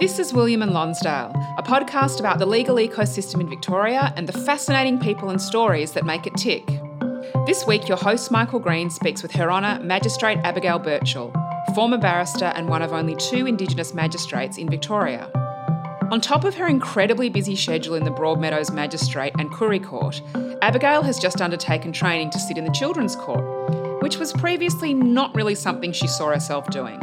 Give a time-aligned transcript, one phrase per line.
[0.00, 4.32] This is William and Lonsdale, a podcast about the legal ecosystem in Victoria and the
[4.32, 6.66] fascinating people and stories that make it tick.
[7.44, 11.34] This week, your host Michael Green speaks with Her Honour Magistrate Abigail Birchall,
[11.74, 15.30] former barrister and one of only two Indigenous magistrates in Victoria.
[16.10, 20.22] On top of her incredibly busy schedule in the Broadmeadows Magistrate and Koori Court,
[20.62, 25.34] Abigail has just undertaken training to sit in the Children's Court, which was previously not
[25.34, 26.98] really something she saw herself doing.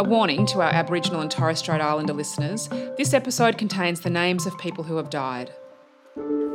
[0.00, 4.46] A warning to our Aboriginal and Torres Strait Islander listeners this episode contains the names
[4.46, 5.52] of people who have died.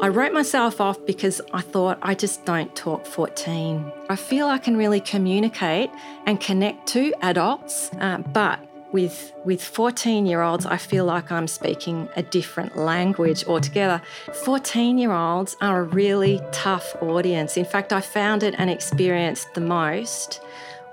[0.02, 3.92] I wrote myself off because I thought I just don't talk 14.
[4.10, 5.92] I feel I can really communicate
[6.26, 11.48] and connect to adults, uh, but with with 14 year olds I feel like I'm
[11.48, 14.02] speaking a different language altogether.
[14.44, 17.58] 14 year olds are a really tough audience.
[17.58, 20.42] In fact, I found it and experienced the most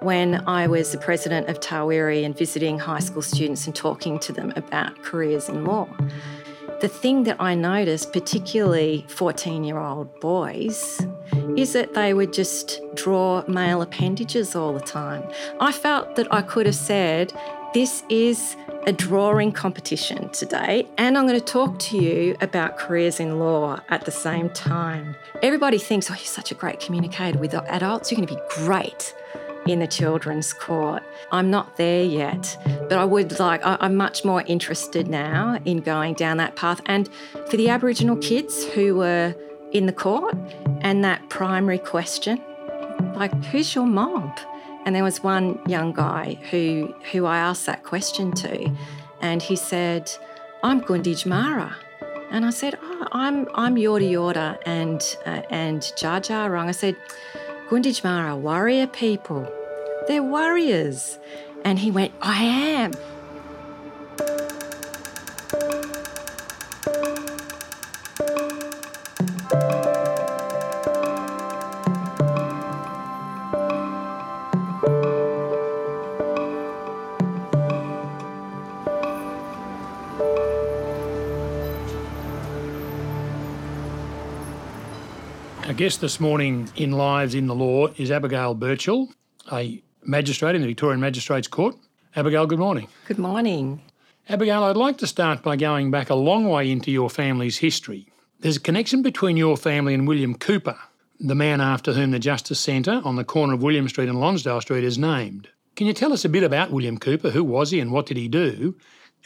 [0.03, 4.33] when I was the president of Tarwirri and visiting high school students and talking to
[4.33, 5.89] them about careers in law.
[6.81, 11.07] The thing that I noticed, particularly 14 year old boys,
[11.57, 15.23] is that they would just draw male appendages all the time.
[15.61, 17.33] I felt that I could have said,
[17.73, 23.21] this is a drawing competition today, and I'm going to talk to you about careers
[23.21, 25.15] in law at the same time.
[25.41, 29.15] Everybody thinks, oh, you're such a great communicator with adults, you're going to be great
[29.67, 31.03] in the children's court.
[31.31, 32.57] I'm not there yet,
[32.89, 36.81] but I would like, I'm much more interested now in going down that path.
[36.87, 37.09] And
[37.49, 39.35] for the Aboriginal kids who were
[39.73, 40.35] in the court,
[40.81, 42.41] and that primary question,
[43.15, 44.39] like, who's your mob?
[44.85, 48.71] And there was one young guy who, who I asked that question to,
[49.21, 50.11] and he said,
[50.65, 51.77] I'm Gunditj Mara.
[52.31, 56.67] And I said, oh, I'm, I'm Yorta Yorta and, uh, and Dja Dja Wurrung.
[56.67, 56.97] I said,
[57.73, 59.51] Gunditj Mara, warrior people.
[60.07, 61.19] They're warriors.
[61.65, 62.93] And he went, I am.
[85.83, 89.09] Guest this morning in Lives in the Law is Abigail Birchall,
[89.51, 91.75] a magistrate in the Victorian Magistrates Court.
[92.15, 92.87] Abigail, good morning.
[93.09, 93.83] Good morning.
[94.29, 98.07] Abigail, I'd like to start by going back a long way into your family's history.
[98.39, 100.79] There's a connection between your family and William Cooper,
[101.19, 104.61] the man after whom the Justice Centre on the corner of William Street and Lonsdale
[104.61, 105.49] Street is named.
[105.75, 107.31] Can you tell us a bit about William Cooper?
[107.31, 108.77] Who was he and what did he do?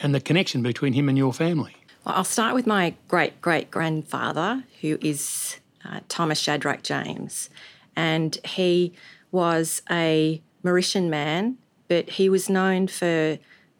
[0.00, 1.76] And the connection between him and your family?
[2.06, 7.50] Well, I'll start with my great great grandfather, who is uh, Thomas Shadrach James.
[7.94, 8.92] And he
[9.30, 11.58] was a Mauritian man,
[11.88, 13.38] but he was known for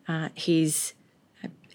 [0.09, 0.95] uh, his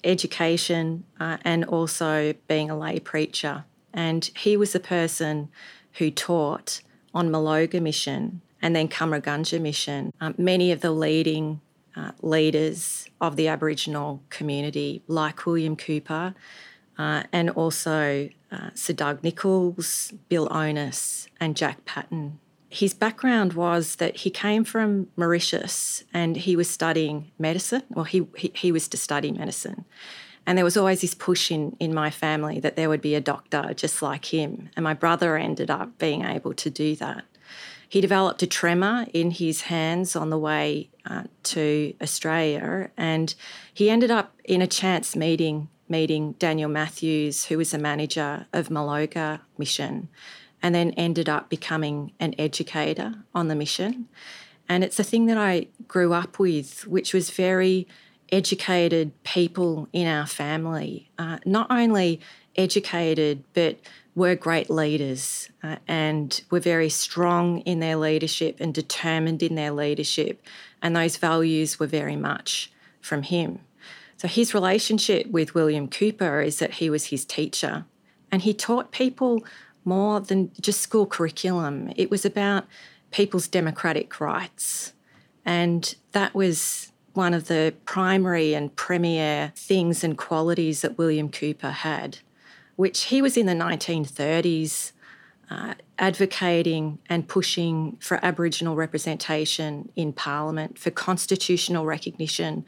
[0.04, 3.66] education uh, and also being a lay preacher.
[3.94, 5.50] And he was the person
[5.94, 6.82] who taught
[7.14, 10.14] on Maloga Mission and then Cummeragunja Mission.
[10.22, 11.62] Um, many of the leading
[11.96, 16.34] uh, leaders of the Aboriginal community, like William Cooper,
[16.98, 22.40] uh, and also uh, Sir Doug Nicholls, Bill Onus, and Jack Patten.
[22.70, 28.28] His background was that he came from Mauritius and he was studying medicine, or he,
[28.38, 29.86] he, he was to study medicine.
[30.46, 33.22] And there was always this push in, in my family that there would be a
[33.22, 34.70] doctor just like him.
[34.76, 37.26] And my brother ended up being able to do that.
[37.88, 43.36] He developed a tremor in his hands on the way uh, to Australia, and
[43.74, 48.70] he ended up in a chance meeting meeting Daniel Matthews, who was a manager of
[48.70, 50.10] Maloga Mission,
[50.64, 54.08] and then ended up becoming an educator on the mission.
[54.68, 57.88] And it's a thing that I grew up with, which was very
[58.32, 62.22] educated people in our family, uh, not only
[62.56, 63.78] educated, but
[64.16, 69.72] were great leaders uh, and were very strong in their leadership and determined in their
[69.72, 70.42] leadership.
[70.82, 72.72] And those values were very much
[73.02, 73.60] from him.
[74.22, 77.86] So his relationship with William Cooper is that he was his teacher
[78.32, 79.44] and he taught people
[79.84, 81.92] more than just school curriculum.
[81.96, 82.68] It was about
[83.10, 84.94] people's democratic rights.
[85.44, 91.72] And that was one of the primary and premier things and qualities that William Cooper
[91.72, 92.20] had,
[92.76, 94.92] which he was in the 1930s
[95.50, 102.66] uh, advocating and pushing for Aboriginal representation in Parliament, for constitutional recognition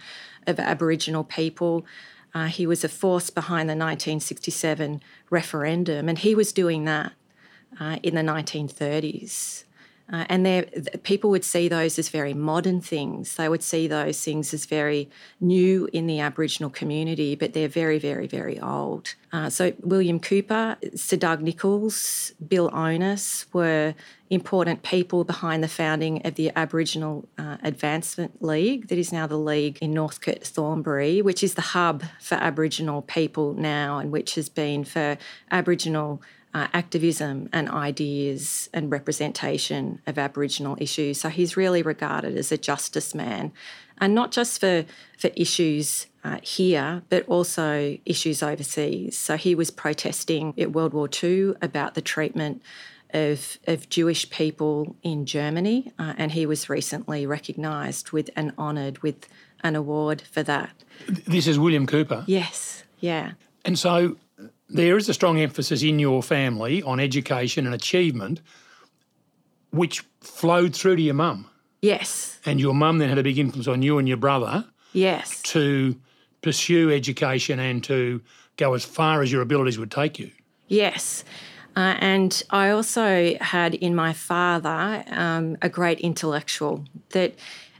[0.47, 1.85] of Aboriginal people.
[2.33, 7.13] Uh, he was a force behind the 1967 referendum, and he was doing that
[7.79, 9.63] uh, in the 1930s.
[10.11, 10.63] Uh, and there,
[11.03, 13.35] people would see those as very modern things.
[13.35, 15.09] They would see those things as very
[15.39, 19.15] new in the Aboriginal community, but they're very, very, very old.
[19.31, 23.95] Uh, so William Cooper, Sir Doug Nicholls, Bill Onus were
[24.29, 29.37] important people behind the founding of the Aboriginal uh, Advancement League, that is now the
[29.37, 34.49] League in Northcote, Thornbury, which is the hub for Aboriginal people now and which has
[34.49, 35.17] been for
[35.49, 36.21] Aboriginal
[36.53, 41.19] uh, activism and ideas and representation of Aboriginal issues.
[41.19, 43.51] So he's really regarded as a justice man,
[43.97, 44.85] and not just for,
[45.17, 49.17] for issues uh, here, but also issues overseas.
[49.17, 52.61] So he was protesting at World War II about the treatment
[53.13, 58.99] of, of Jewish people in Germany, uh, and he was recently recognised with and honoured
[58.99, 59.27] with
[59.63, 60.71] an award for that.
[61.07, 62.23] This is William Cooper?
[62.27, 63.31] Yes, yeah.
[63.65, 64.17] And so
[64.73, 68.41] there is a strong emphasis in your family on education and achievement,
[69.71, 71.49] which flowed through to your mum.
[71.81, 72.39] Yes.
[72.45, 74.65] And your mum then had a big influence on you and your brother.
[74.93, 75.41] Yes.
[75.43, 75.95] To
[76.41, 78.21] pursue education and to
[78.57, 80.31] go as far as your abilities would take you.
[80.67, 81.23] Yes.
[81.75, 87.33] Uh, and I also had in my father um, a great intellectual that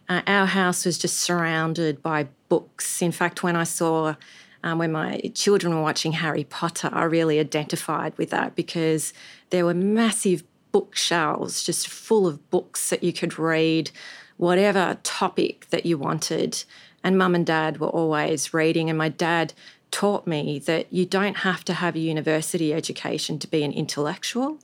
[0.09, 3.01] uh, our house was just surrounded by books.
[3.01, 4.15] In fact, when I saw
[4.63, 9.13] um, when my children were watching Harry Potter, I really identified with that because
[9.49, 13.91] there were massive bookshelves just full of books that you could read,
[14.37, 16.63] whatever topic that you wanted.
[17.03, 19.53] And mum and dad were always reading, and my dad
[19.91, 24.57] taught me that you don't have to have a university education to be an intellectual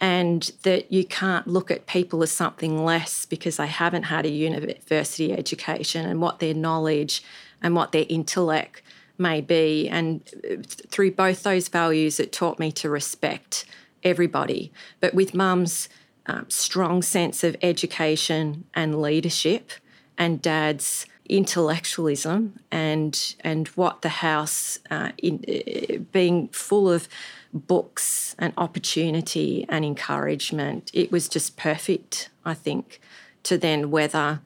[0.00, 4.30] and that you can't look at people as something less because they haven't had a
[4.30, 7.22] university education and what their knowledge
[7.62, 8.82] and what their intellect
[9.18, 9.88] may be.
[9.88, 10.24] And
[10.66, 13.64] through both those values, it taught me to respect
[14.02, 14.72] everybody.
[15.00, 15.88] But with mum's
[16.26, 19.72] um, strong sense of education and leadership,
[20.18, 27.06] and dad's intellectualism and and what the house uh, in, uh, being full of
[27.52, 33.00] books and opportunity and encouragement it was just perfect i think
[33.42, 34.40] to then weather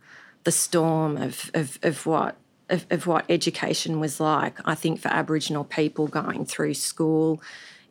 [0.44, 2.36] the storm of, of, of what
[2.72, 4.58] of, of what education was like.
[4.64, 7.40] I think for Aboriginal people going through school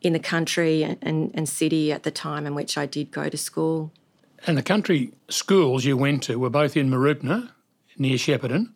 [0.02, 3.30] in the country and, and, and city at the time in which I did go
[3.30, 3.92] to school.
[4.48, 7.52] And the country schools you went to were both in Mooroopna,
[7.98, 8.74] near Shepparton,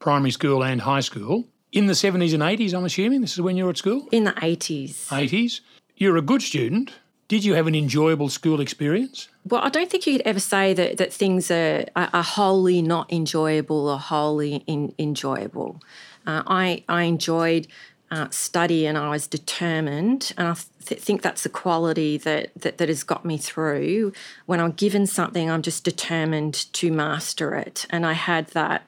[0.00, 1.44] primary school and high school.
[1.70, 3.20] In the 70s and 80s, I'm assuming?
[3.20, 4.08] This is when you were at school?
[4.10, 5.06] In the 80s.
[5.08, 5.60] 80s.
[5.96, 6.92] You're a good student.
[7.34, 9.26] Did you have an enjoyable school experience?
[9.44, 13.12] Well, I don't think you could ever say that, that things are, are wholly not
[13.12, 15.82] enjoyable or wholly in, enjoyable.
[16.24, 17.66] Uh, I, I enjoyed
[18.08, 20.54] uh, study and I was determined, and I
[20.84, 24.12] th- think that's the quality that, that, that has got me through.
[24.46, 28.86] When I'm given something, I'm just determined to master it, and I had that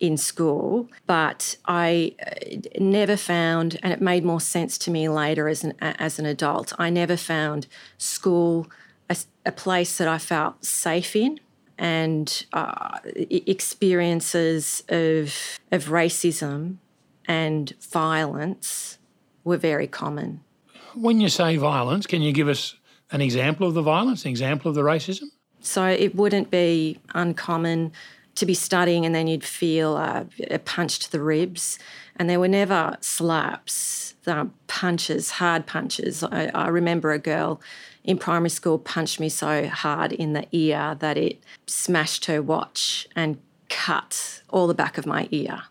[0.00, 5.48] in school, but I uh, never found, and it made more sense to me later
[5.48, 6.72] as an as an adult.
[6.78, 7.66] I never found
[7.98, 8.66] school
[9.10, 11.38] a, a place that I felt safe in,
[11.78, 15.34] and uh, experiences of
[15.70, 16.78] of racism
[17.26, 18.98] and violence
[19.44, 20.40] were very common.
[20.94, 22.74] When you say violence, can you give us
[23.12, 25.28] an example of the violence, an example of the racism?
[25.60, 27.92] So it wouldn't be uncommon
[28.40, 31.78] to be studying and then you'd feel a, a punch to the ribs.
[32.16, 34.14] And there were never slaps,
[34.66, 36.24] punches, hard punches.
[36.24, 37.60] I, I remember a girl
[38.02, 43.06] in primary school punched me so hard in the ear that it smashed her watch
[43.14, 45.62] and cut all the back of my ear.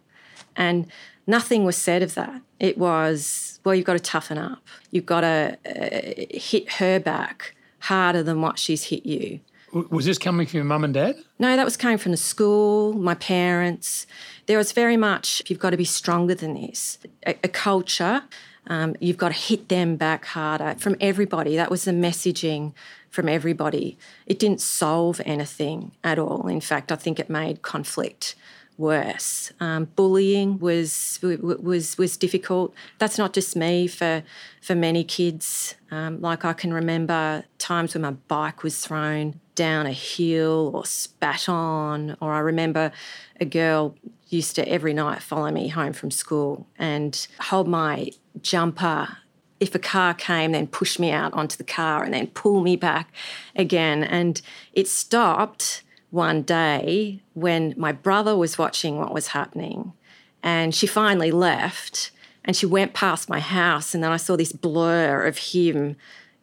[0.55, 0.87] And
[1.27, 2.41] nothing was said of that.
[2.59, 4.61] It was, well, you've got to toughen up.
[4.91, 9.39] You've got to uh, hit her back harder than what she's hit you.
[9.71, 11.15] Was this coming from your mum and dad?
[11.37, 14.07] No, that was coming from the school, my parents.
[14.47, 16.97] There was very much, you've got to be stronger than this.
[17.25, 18.23] A, a culture,
[18.67, 21.55] um, you've got to hit them back harder from everybody.
[21.55, 22.73] That was the messaging
[23.09, 23.97] from everybody.
[24.25, 26.47] It didn't solve anything at all.
[26.47, 28.35] In fact, I think it made conflict
[28.79, 29.51] worse.
[29.59, 32.73] Um, bullying was was was difficult.
[32.97, 33.87] That's not just me.
[33.87, 34.23] For
[34.61, 39.85] for many kids, um, like I can remember times when my bike was thrown down
[39.85, 42.91] a hill or spat on, or I remember
[43.39, 43.95] a girl
[44.29, 49.17] used to every night follow me home from school and hold my jumper
[49.59, 52.77] if a car came, then push me out onto the car and then pull me
[52.77, 53.11] back
[53.57, 54.05] again.
[54.05, 59.93] And it stopped one day when my brother was watching what was happening
[60.41, 62.11] and she finally left
[62.43, 65.95] and she went past my house and then I saw this blur of him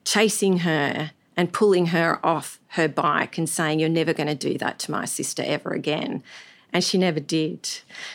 [0.04, 4.56] chasing her and pulling her off her bike and saying, You're never going to do
[4.58, 6.22] that to my sister ever again.
[6.72, 7.68] And she never did.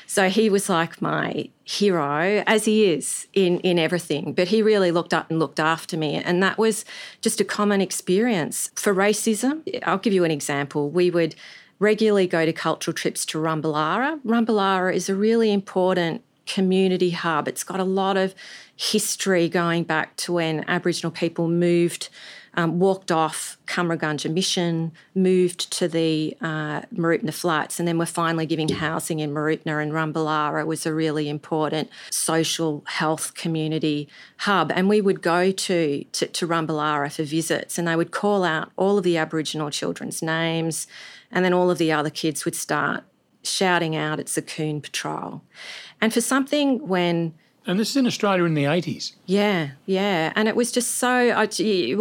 [0.05, 4.34] So he was like my hero, as he is in, in everything.
[4.34, 6.15] But he really looked up and looked after me.
[6.15, 6.86] And that was
[7.22, 8.70] just a common experience.
[8.75, 10.89] For racism, I'll give you an example.
[10.89, 11.36] We would
[11.79, 14.20] regularly go to cultural trips to Rumbalara.
[14.24, 17.48] Rumbalara is a really important community hub.
[17.48, 18.36] It's got a lot of
[18.75, 22.10] history going back to when Aboriginal people moved
[22.55, 28.46] um, walked off Cummeragunja Mission, moved to the uh, Mooroopna Flats, and then we're finally
[28.46, 34.72] giving housing in Mooroopna and Rumbalara was a really important social health community hub.
[34.74, 38.72] And we would go to, to, to Rumbalara for visits, and they would call out
[38.75, 40.88] all of the Aboriginal children's names,
[41.31, 43.03] and then all of the other kids would start
[43.43, 45.41] shouting out, it's a coon patrol.
[46.00, 47.34] And for something when
[47.65, 49.13] and this is in Australia in the 80s.
[49.25, 50.34] Yeah, yeah.
[50.36, 51.48] And it was just so,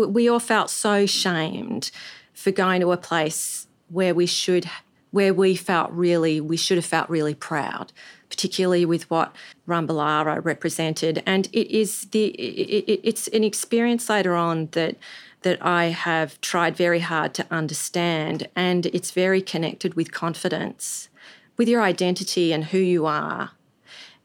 [0.08, 1.90] we all felt so shamed
[2.32, 4.70] for going to a place where we should,
[5.10, 7.92] where we felt really, we should have felt really proud,
[8.30, 9.36] particularly with what
[9.68, 11.22] Rumbalara represented.
[11.26, 14.96] And it is the, it, it's an experience later on that,
[15.42, 18.48] that I have tried very hard to understand.
[18.56, 21.10] And it's very connected with confidence,
[21.58, 23.50] with your identity and who you are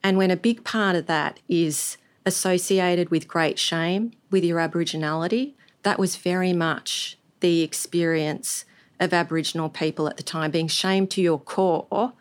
[0.06, 1.98] and when a big part of that is
[2.28, 8.66] associated with great shame with your Aboriginality, that was very much the experience
[9.00, 12.14] of Aboriginal people at the time, being shamed to your core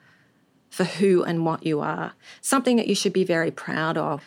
[0.70, 4.24] for who and what you are, something that you should be very proud of.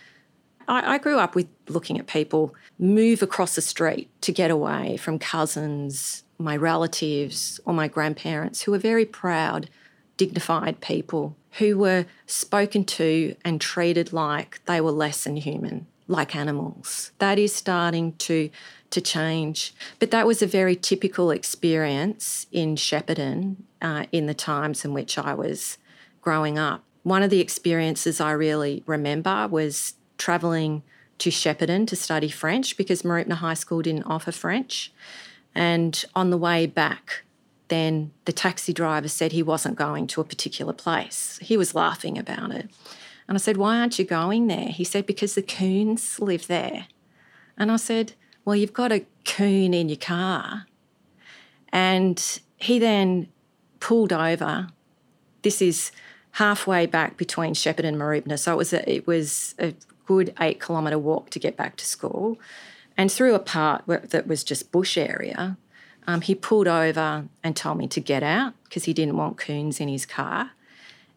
[0.67, 4.97] I, I grew up with looking at people move across the street to get away
[4.97, 9.67] from cousins, my relatives, or my grandparents who were very proud,
[10.17, 16.35] dignified people who were spoken to and treated like they were less than human, like
[16.35, 17.11] animals.
[17.19, 18.49] That is starting to
[18.89, 19.73] to change.
[19.99, 25.17] But that was a very typical experience in Shepparton uh, in the times in which
[25.17, 25.77] I was
[26.21, 26.83] growing up.
[27.03, 30.83] One of the experiences I really remember was travelling
[31.19, 34.91] to Shepparton to study French because Mooroopna High School didn't offer French.
[35.55, 37.23] And on the way back,
[37.69, 41.39] then the taxi driver said he wasn't going to a particular place.
[41.41, 42.69] He was laughing about it.
[43.27, 44.69] And I said, Why aren't you going there?
[44.69, 46.87] He said, Because the coons live there.
[47.57, 48.13] And I said,
[48.45, 50.65] Well, you've got a coon in your car.
[51.69, 53.27] And he then
[53.79, 54.69] pulled over.
[55.41, 55.91] This is
[56.31, 58.39] halfway back between Shepparton and Mooroopna.
[58.39, 59.73] So it was a, it was a
[60.05, 62.39] good eight kilometre walk to get back to school.
[62.95, 65.57] And through a part that was just bush area,
[66.07, 69.79] um, he pulled over and told me to get out because he didn't want coons
[69.79, 70.51] in his car.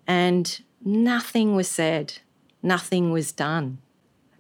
[0.07, 2.15] And nothing was said,
[2.63, 3.79] nothing was done.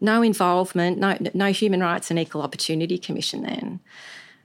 [0.01, 3.81] No involvement, no, no Human Rights and Equal Opportunity Commission then.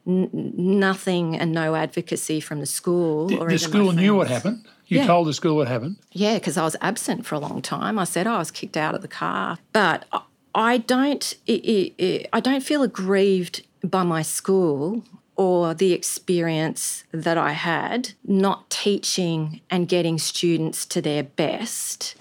[0.06, 3.28] N- nothing and no advocacy from the school.
[3.28, 4.68] The, the school knew what happened.
[4.88, 5.08] You yeah.
[5.08, 5.96] told the school what happened.
[6.12, 7.98] Yeah, because I was absent for a long time.
[7.98, 10.06] I said I was kicked out of the car, but
[10.54, 11.34] I don't.
[11.48, 15.04] It, it, it, I don't feel aggrieved by my school
[15.36, 22.16] or the experience that I had not teaching and getting students to their best.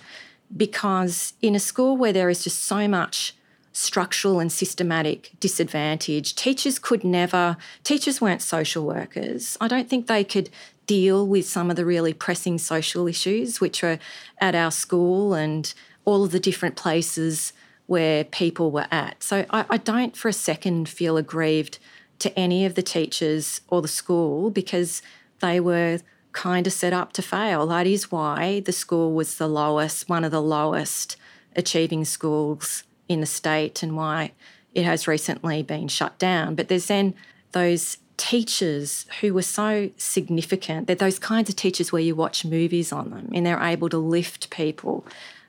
[0.55, 3.35] Because in a school where there is just so much
[3.73, 9.57] structural and systematic disadvantage, teachers could never, teachers weren't social workers.
[9.61, 10.51] I don't think they could
[10.87, 13.99] deal with some of the really pressing social issues which were
[14.39, 15.73] at our school and
[16.05, 17.53] all of the different places
[17.87, 19.23] where people were at.
[19.23, 21.79] So I, I don't for a second feel aggrieved
[22.19, 25.03] to any of the teachers or the school because
[25.41, 26.01] they were
[26.33, 27.67] kind of set up to fail.
[27.67, 31.17] That is why the school was the lowest, one of the lowest
[31.57, 34.33] achieving schools in the state, and why
[34.75, 36.55] it has recently been shut down.
[36.55, 37.15] But there's then
[37.53, 40.87] those teachers who were so significant.
[40.87, 43.99] They're those kinds of teachers where you watch movies on them and they're able to
[43.99, 45.07] lift people.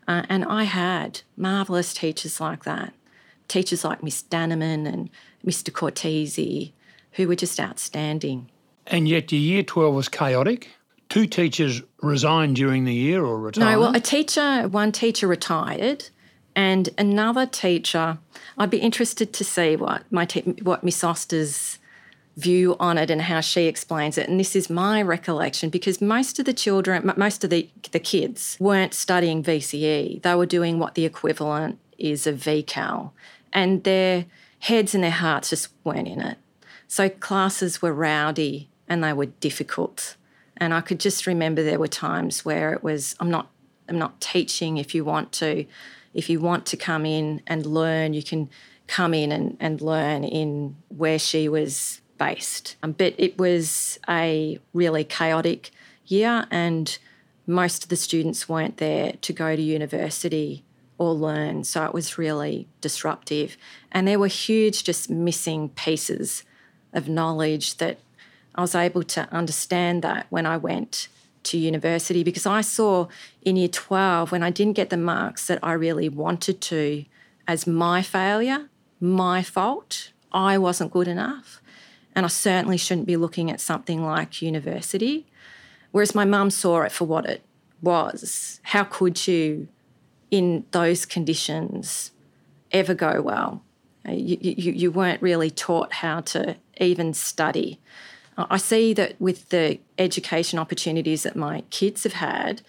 [0.07, 2.93] Uh, and I had marvellous teachers like that.
[3.47, 5.09] Teachers like Miss Danneman and
[5.45, 5.71] Mr.
[5.71, 6.73] Cortese,
[7.13, 8.49] who were just outstanding.
[8.87, 10.69] And yet your year 12 was chaotic.
[11.09, 13.71] Two teachers resigned during the year or retired?
[13.71, 16.09] No, well, a teacher, one teacher retired,
[16.55, 18.17] and another teacher.
[18.57, 21.79] I'd be interested to see what my te- what Miss Oster's
[22.37, 24.27] view on it and how she explains it.
[24.27, 28.57] And this is my recollection because most of the children, most of the the kids
[28.59, 30.21] weren't studying VCE.
[30.21, 33.11] They were doing what the equivalent is of VCAL,
[33.53, 34.25] and their
[34.65, 36.39] heads and their hearts just weren't in it.
[36.87, 40.15] So classes were rowdy and they were difficult.
[40.57, 43.51] And I could just remember there were times where it was, I'm not,
[43.87, 45.65] I'm not teaching if you want to.
[46.15, 48.49] If you want to come in and learn, you can
[48.87, 52.75] come in and, and learn in where she was based.
[52.81, 55.69] Um, but it was a really chaotic
[56.07, 56.97] year, and
[57.45, 60.63] most of the students weren't there to go to university
[60.97, 61.63] or learn.
[61.63, 63.57] So it was really disruptive.
[63.91, 66.43] And there were huge, just missing pieces
[66.93, 67.99] of knowledge that
[68.55, 71.09] I was able to understand that when I went
[71.43, 73.07] to university because I saw
[73.43, 77.05] in year 12 when I didn't get the marks that I really wanted to
[77.47, 80.11] as my failure, my fault.
[80.31, 81.61] I wasn't good enough.
[82.15, 85.25] And I certainly shouldn't be looking at something like university.
[85.91, 87.43] Whereas my mum saw it for what it
[87.81, 88.59] was.
[88.63, 89.67] How could you,
[90.31, 92.11] in those conditions,
[92.71, 93.63] ever go well?
[94.07, 97.79] You, you, you weren't really taught how to even study.
[98.37, 102.61] I see that with the education opportunities that my kids have had,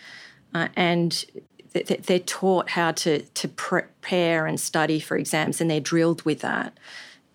[0.55, 1.25] uh, and
[1.73, 6.79] they're taught how to, to prepare and study for exams, and they're drilled with that.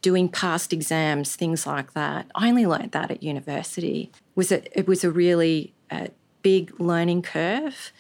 [0.02, 2.32] Doing past exams, things like that.
[2.34, 4.10] I only learned that at university.
[4.14, 6.08] It was a, it was a really uh,
[6.42, 7.92] big learning curve,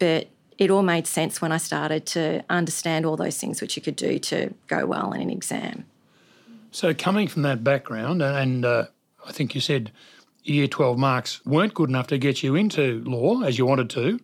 [0.00, 3.82] but it all made sense when I started to understand all those things which you
[3.82, 5.84] could do to go well in an exam.
[6.70, 8.86] So, coming from that background, and uh,
[9.26, 9.92] I think you said
[10.42, 14.20] year 12 marks weren't good enough to get you into law as you wanted to,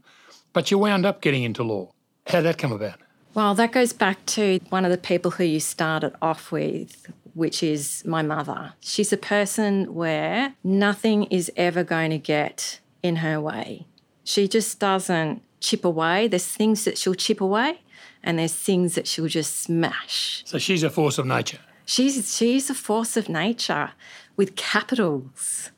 [0.53, 1.93] but you wound up getting into law.
[2.27, 2.99] How did that come about?
[3.35, 7.63] Well, that goes back to one of the people who you started off with, which
[7.63, 8.73] is my mother.
[8.81, 13.87] She's a person where nothing is ever going to get in her way.
[14.25, 16.29] She just doesn't chip away.
[16.29, 17.81] There's things that she'll chip away,
[18.23, 20.43] and there's things that she'll just smash.
[20.47, 21.59] So she's a force of nature.
[21.87, 23.93] She's she's a force of nature
[24.37, 25.71] with capitals.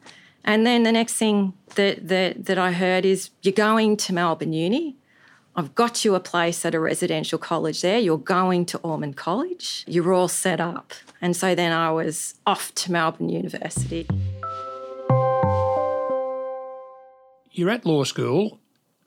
[0.45, 4.53] And then the next thing that, that, that I heard is you're going to Melbourne
[4.53, 4.97] Uni.
[5.55, 7.99] I've got you a place at a residential college there.
[7.99, 9.85] You're going to Ormond College.
[9.87, 10.95] You're all set up.
[11.21, 14.07] And so then I was off to Melbourne University.
[17.55, 18.61] You're at law school,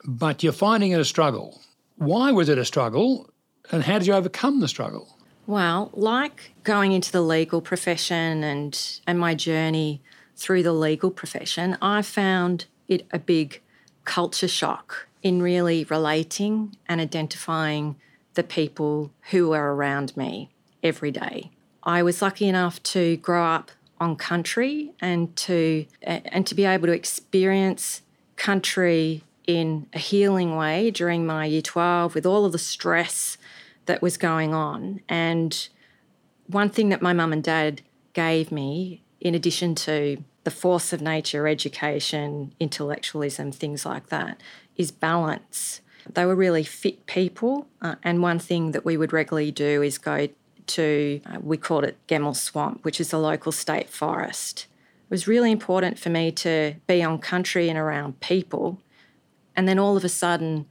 [0.03, 1.61] but you're finding it a struggle.
[1.95, 3.29] Why was it a struggle,
[3.71, 5.17] and how did you overcome the struggle?
[5.47, 10.01] Well, like going into the legal profession and, and my journey
[10.35, 13.61] through the legal profession, I found it a big
[14.03, 17.95] culture shock in really relating and identifying
[18.35, 20.51] the people who were around me
[20.83, 21.51] every day.
[21.83, 26.87] I was lucky enough to grow up on country and to and to be able
[26.87, 28.01] to experience
[28.35, 33.37] country in a healing way during my year 12 with all of the stress
[33.85, 35.01] that was going on.
[35.07, 35.67] And
[36.47, 37.81] one thing that my mum and dad
[38.13, 44.41] gave me, in addition to the force of nature, education, intellectualism, things like that,
[44.77, 45.81] is balance.
[46.11, 47.67] They were really fit people.
[47.81, 50.29] Uh, and one thing that we would regularly do is go
[50.67, 54.67] to, uh, we called it Gemmill Swamp, which is a local state forest.
[55.05, 58.81] It was really important for me to be on country and around people.
[59.55, 60.65] And then all of a sudden,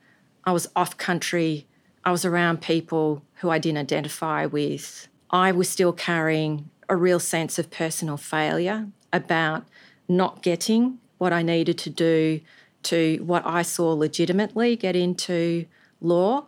[0.44, 1.66] I was off country
[2.04, 5.08] I was around people who I didn't identify with.
[5.30, 9.64] I was still carrying a real sense of personal failure about
[10.06, 12.40] not getting what I needed to do
[12.84, 15.64] to what I saw legitimately get into
[16.02, 16.44] law.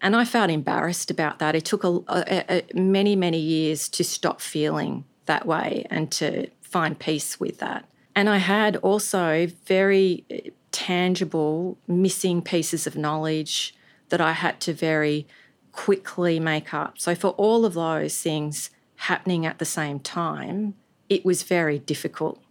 [0.00, 1.54] And I felt embarrassed about that.
[1.54, 6.48] It took a, a, a, many, many years to stop feeling that way and to
[6.66, 7.84] find peace with that.
[8.14, 13.74] And I had also very eh, tangible missing pieces of knowledge
[14.08, 15.26] that I had to very
[15.72, 16.98] quickly make up.
[16.98, 20.74] So, for all of those things happening at the same time,
[21.08, 22.42] it was very difficult.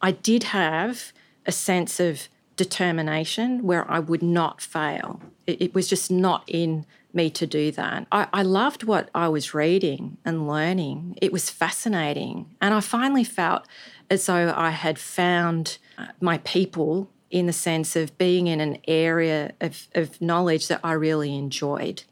[0.00, 1.12] I did have
[1.46, 5.20] a sense of determination where I would not fail.
[5.46, 8.06] It, it was just not in me to do that.
[8.10, 11.16] I, I, loved what I was reading and learning.
[11.20, 12.54] It was fascinating.
[12.60, 13.66] And I finally felt
[14.08, 18.78] as though I had found uh, my people in the sense of being in an
[18.88, 22.02] area of, of knowledge that I really enjoyed.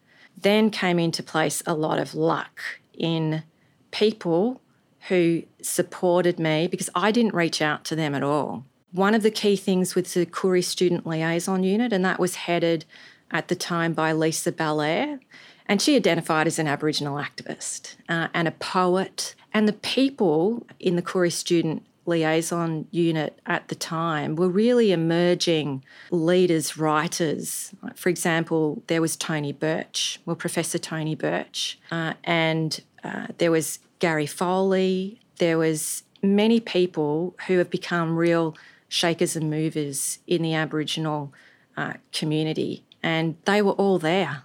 [0.40, 2.62] Then came into place a lot of luck
[2.94, 3.42] in
[3.90, 4.60] people
[5.08, 8.64] who supported me because I didn't reach out to them at all.
[8.92, 12.84] One of the key things with the Koori Student Liaison Unit, and that was headed
[13.30, 15.20] at the time by Lisa Bellear,
[15.66, 19.34] and she identified as an Aboriginal activist uh, and a poet.
[19.52, 25.84] And the people in the Koori Student liaison unit at the time were really emerging
[26.10, 27.74] leaders, writers.
[27.94, 33.78] For example, there was Tony Birch, well, Professor Tony Birch, uh, and uh, there was
[33.98, 35.20] Gary Foley.
[35.36, 38.56] There was many people who have become real
[38.88, 41.32] shakers and movers in the Aboriginal
[41.76, 44.42] uh, community, and they were all there.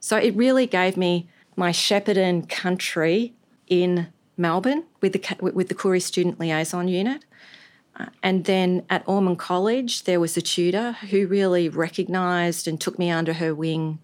[0.00, 3.32] So it really gave me my Shepparton country
[3.68, 7.24] in Melbourne with the with the Koori Student Liaison Unit.
[7.94, 12.98] Uh, and then at Ormond College, there was a tutor who really recognised and took
[12.98, 14.00] me under her wing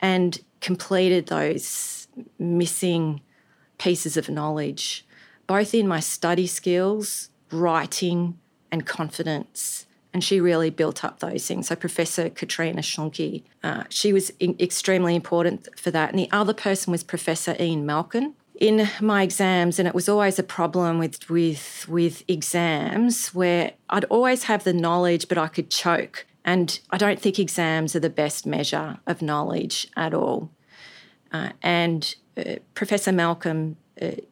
[0.00, 2.08] and completed those
[2.40, 3.20] missing
[3.76, 5.06] pieces of knowledge,
[5.46, 8.36] both in my study skills, writing,
[8.72, 9.86] and confidence.
[10.14, 11.68] And she really built up those things.
[11.68, 16.10] So, Professor Katrina Schunke, uh, she was in- extremely important for that.
[16.10, 20.38] And the other person was Professor Ian Malkin, in my exams, and it was always
[20.38, 25.70] a problem with with with exams where I'd always have the knowledge, but I could
[25.70, 26.26] choke.
[26.44, 30.50] And I don't think exams are the best measure of knowledge at all.
[31.30, 33.76] Uh, and uh, Professor Malkin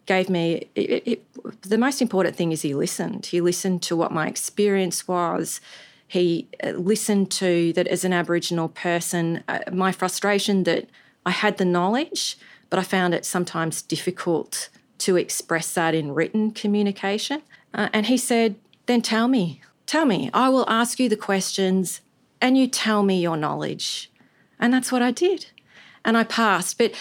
[0.07, 3.27] gave me it, it, the most important thing is he listened.
[3.27, 5.61] He listened to what my experience was.
[6.09, 10.89] He uh, listened to that as an Aboriginal person, uh, my frustration that
[11.25, 12.39] I had the knowledge,
[12.71, 17.43] but I found it sometimes difficult to express that in written communication.
[17.75, 20.31] Uh, and he said, Then tell me, tell me.
[20.33, 22.01] I will ask you the questions
[22.41, 24.11] and you tell me your knowledge.
[24.59, 25.47] And that's what I did.
[26.07, 26.79] And I passed.
[26.79, 26.93] But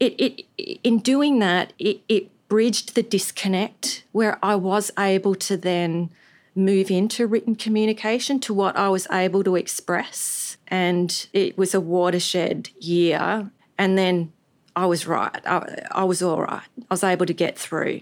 [0.00, 5.56] it, it, in doing that, it, it bridged the disconnect where I was able to
[5.56, 6.10] then
[6.56, 10.56] move into written communication to what I was able to express.
[10.68, 13.50] And it was a watershed year.
[13.76, 14.32] And then
[14.76, 15.46] I was right.
[15.46, 16.62] I, I was all right.
[16.78, 18.00] I was able to get through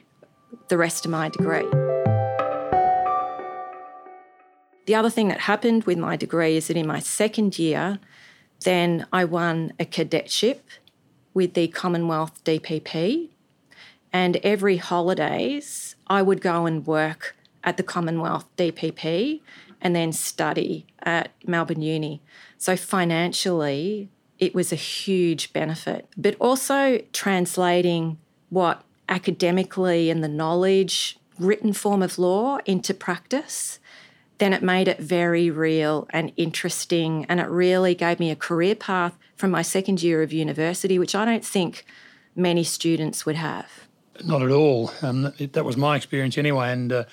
[0.68, 1.68] the rest of my degree.
[4.86, 7.98] The other thing that happened with my degree is that in my second year,
[8.62, 10.68] then I won a cadetship
[11.34, 13.28] with the Commonwealth DPP.
[14.12, 19.40] And every holidays, I would go and work at the Commonwealth DPP
[19.80, 22.20] and then study at Melbourne Uni.
[22.58, 26.06] So financially, it was a huge benefit.
[26.16, 28.18] But also translating
[28.50, 33.78] what academically and the knowledge, written form of law into practice,
[34.42, 37.24] then it made it very real and interesting.
[37.28, 41.14] And it really gave me a career path from my second year of university, which
[41.14, 41.84] I don't think
[42.34, 43.70] many students would have.
[44.24, 44.90] Not at all.
[45.00, 46.72] Um, that was my experience anyway.
[46.72, 47.04] And uh,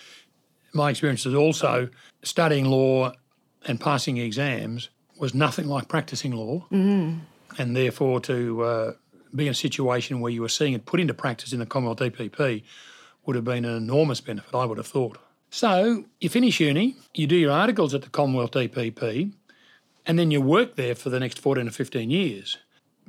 [0.74, 1.90] my experience is also
[2.24, 3.14] studying law
[3.68, 4.90] and passing exams
[5.20, 7.20] was nothing like practicing law, mm.
[7.60, 8.94] and therefore to uh,
[9.36, 12.00] be in a situation where you were seeing it put into practice in the Commonwealth
[12.00, 12.64] DPP
[13.26, 15.18] would have been an enormous benefit, I would have thought.
[15.50, 19.32] So you finish uni, you do your articles at the Commonwealth DPP,
[20.06, 22.58] and then you work there for the next 14 or 15 years.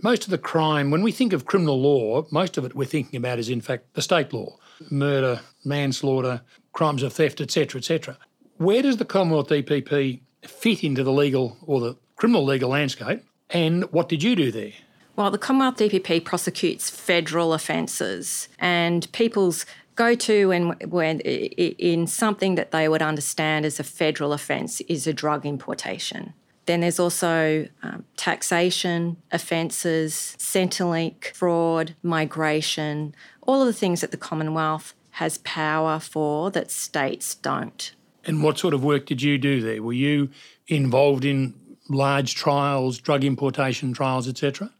[0.02, 3.18] Most of the crime, when we think of criminal law, most of it we're thinking
[3.18, 4.56] about is in fact the state law
[4.90, 6.40] murder, manslaughter,
[6.72, 8.16] crimes of theft, etc., etc.
[8.56, 13.24] Where does the Commonwealth DPP fit into the legal or the criminal legal landscape.
[13.48, 14.72] And what did you do there?
[15.16, 22.54] Well, the Commonwealth DPP prosecutes federal offences, and people's go to and when in something
[22.54, 26.34] that they would understand as a federal offence is a drug importation.
[26.66, 34.16] Then there's also um, taxation offences, Centrelink, fraud, migration, all of the things that the
[34.16, 37.92] Commonwealth has power for that states don't.
[38.24, 39.82] And what sort of work did you do there?
[39.82, 40.30] Were you
[40.68, 41.54] involved in
[41.88, 44.70] large trials, drug importation trials, etc.?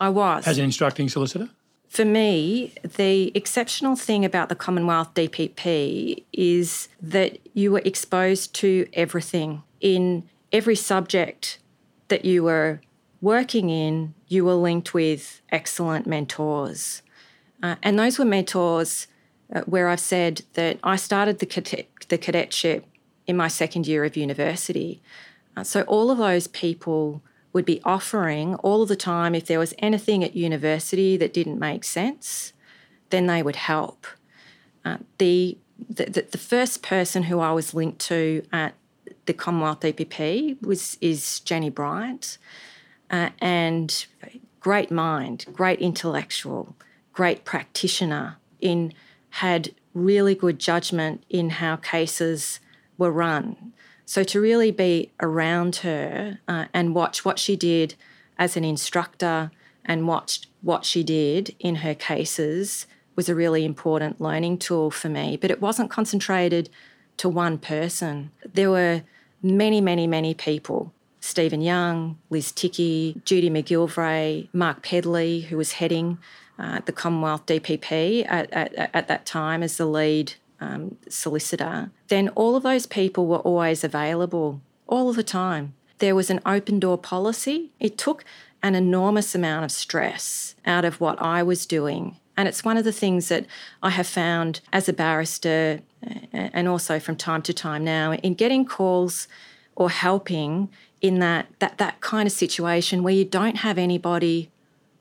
[0.00, 0.46] I was.
[0.46, 1.50] As an instructing solicitor?
[1.94, 8.88] For me, the exceptional thing about the Commonwealth DPP is that you were exposed to
[8.94, 9.62] everything.
[9.80, 11.60] In every subject
[12.08, 12.80] that you were
[13.20, 17.02] working in, you were linked with excellent mentors.
[17.62, 19.06] Uh, and those were mentors
[19.54, 22.86] uh, where I've said that I started the, cadet, the cadetship
[23.28, 25.00] in my second year of university.
[25.56, 27.22] Uh, so all of those people
[27.54, 31.58] would be offering all of the time if there was anything at university that didn't
[31.58, 32.52] make sense,
[33.08, 34.06] then they would help.
[34.84, 35.56] Uh, the,
[35.88, 38.74] the the first person who I was linked to at
[39.26, 42.36] the Commonwealth DPP was is Jenny Bryant,
[43.10, 44.06] uh, and
[44.60, 46.76] great mind, great intellectual,
[47.12, 48.92] great practitioner in
[49.30, 52.60] had really good judgment in how cases
[52.98, 53.72] were run.
[54.06, 57.94] So to really be around her uh, and watch what she did
[58.38, 59.50] as an instructor
[59.84, 62.86] and watched what she did in her cases
[63.16, 65.36] was a really important learning tool for me.
[65.36, 66.68] But it wasn't concentrated
[67.18, 68.30] to one person.
[68.52, 69.02] There were
[69.42, 70.92] many, many, many people.
[71.20, 76.18] Stephen Young, Liz Tickey, Judy McGilvray, Mark Pedley, who was heading
[76.58, 80.34] uh, the Commonwealth DPP at, at, at that time as the lead
[80.64, 85.74] um, solicitor, then all of those people were always available all the time.
[85.98, 87.58] There was an open door policy.
[87.78, 88.24] It took
[88.62, 92.84] an enormous amount of stress out of what I was doing And it's one of
[92.84, 93.46] the things that
[93.82, 95.80] I have found as a barrister
[96.32, 99.28] and also from time to time now in getting calls
[99.76, 100.68] or helping
[101.00, 104.50] in that, that, that kind of situation where you don't have anybody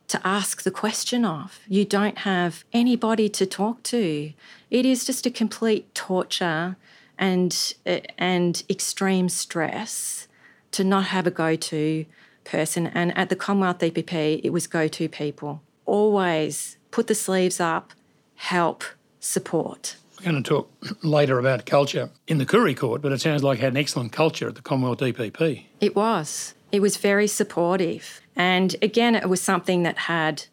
[0.09, 1.59] to ask the question of.
[1.67, 4.33] You don't have anybody to talk to.
[4.73, 6.77] It is just a complete torture
[7.19, 10.27] and uh, and extreme stress
[10.71, 12.05] to not have a go-to
[12.43, 12.87] person.
[12.87, 15.61] And at the Commonwealth DPP, it was go-to people.
[15.85, 17.93] Always put the sleeves up,
[18.33, 18.83] help,
[19.19, 19.95] support.
[20.17, 20.71] We're going to talk
[21.03, 24.11] later about culture in the Koori Court, but it sounds like it had an excellent
[24.11, 25.65] culture at the Commonwealth DPP.
[25.81, 26.55] It was.
[26.71, 28.21] It was very supportive.
[28.35, 30.45] And again, it was something that had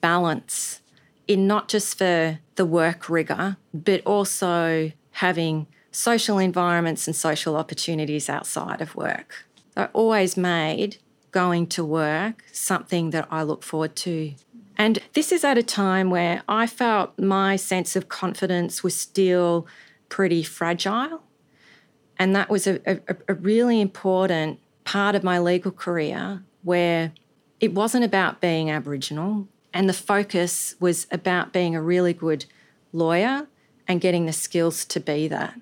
[0.00, 0.80] balance
[1.28, 8.28] in not just for the work rigour, but also having social environments and social opportunities
[8.28, 9.46] outside of work.
[9.76, 10.98] I always made
[11.32, 14.32] going to work something that I look forward to.
[14.78, 19.66] And this is at a time where I felt my sense of confidence was still
[20.08, 21.22] pretty fragile.
[22.18, 27.12] And that was a, a, a really important part of my legal career where
[27.60, 32.46] it wasn't about being Aboriginal, and the focus was about being a really good
[32.92, 33.46] lawyer
[33.88, 35.54] and getting the skills to be that.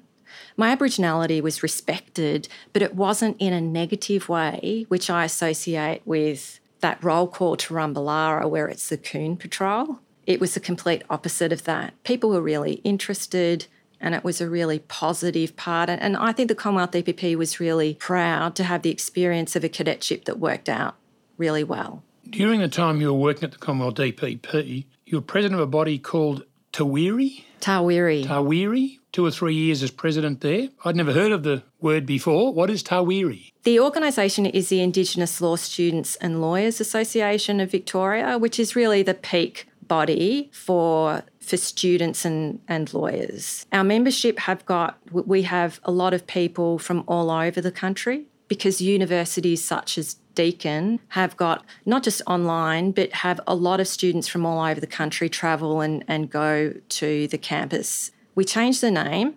[0.56, 6.60] My Aboriginality was respected, but it wasn't in a negative way, which I associate with
[6.80, 10.00] that roll call to Rumbalara, where it's the coon patrol.
[10.26, 11.92] It was the complete opposite of that.
[12.04, 13.66] People were really interested,
[14.00, 15.88] and it was a really positive part.
[15.90, 19.68] And I think the Commonwealth DPP was really proud to have the experience of a
[19.68, 20.96] cadetship that worked out
[21.36, 22.02] really well.
[22.30, 25.70] During the time you were working at the Commonwealth DPP, you were president of a
[25.70, 27.44] body called Tarwirri?
[27.60, 28.24] Tarwirri.
[28.24, 28.98] Tarwirri?
[29.12, 30.68] Two or three years as president there.
[30.84, 32.52] I'd never heard of the word before.
[32.52, 33.52] What is Tarwirri?
[33.62, 39.02] The organisation is the Indigenous Law Students and Lawyers Association of Victoria, which is really
[39.02, 43.66] the peak body for for students and, and lawyers.
[43.70, 48.26] Our membership have got we have a lot of people from all over the country
[48.54, 53.88] because universities such as Deakin have got not just online, but have a lot of
[53.88, 58.12] students from all over the country travel and, and go to the campus.
[58.36, 59.34] We changed the name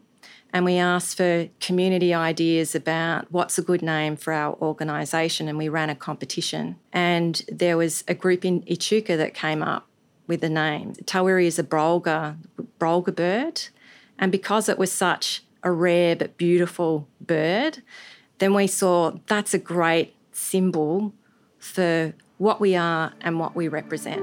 [0.54, 5.58] and we asked for community ideas about what's a good name for our organisation and
[5.58, 6.76] we ran a competition.
[6.94, 9.88] And there was a group in Echuca that came up
[10.28, 10.94] with the name.
[11.06, 12.38] Tarwirri is a brolga,
[12.80, 13.64] brolga bird.
[14.20, 17.82] And because it was such a rare but beautiful bird,
[18.40, 21.14] then we saw that's a great symbol
[21.60, 24.22] for what we are and what we represent.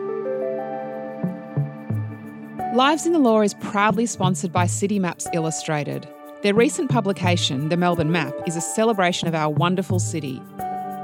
[2.74, 6.08] Lives in the Law is proudly sponsored by City Maps Illustrated.
[6.42, 10.42] Their recent publication, The Melbourne Map, is a celebration of our wonderful city.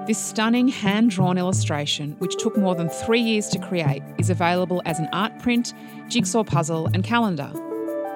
[0.06, 4.82] This stunning hand drawn illustration, which took more than three years to create, is available
[4.84, 5.72] as an art print,
[6.08, 7.50] jigsaw puzzle, and calendar.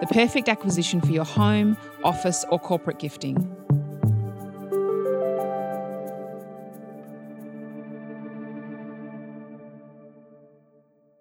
[0.00, 3.36] The perfect acquisition for your home, office, or corporate gifting.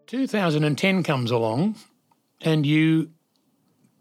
[0.08, 1.76] 2010 comes along
[2.42, 3.10] and you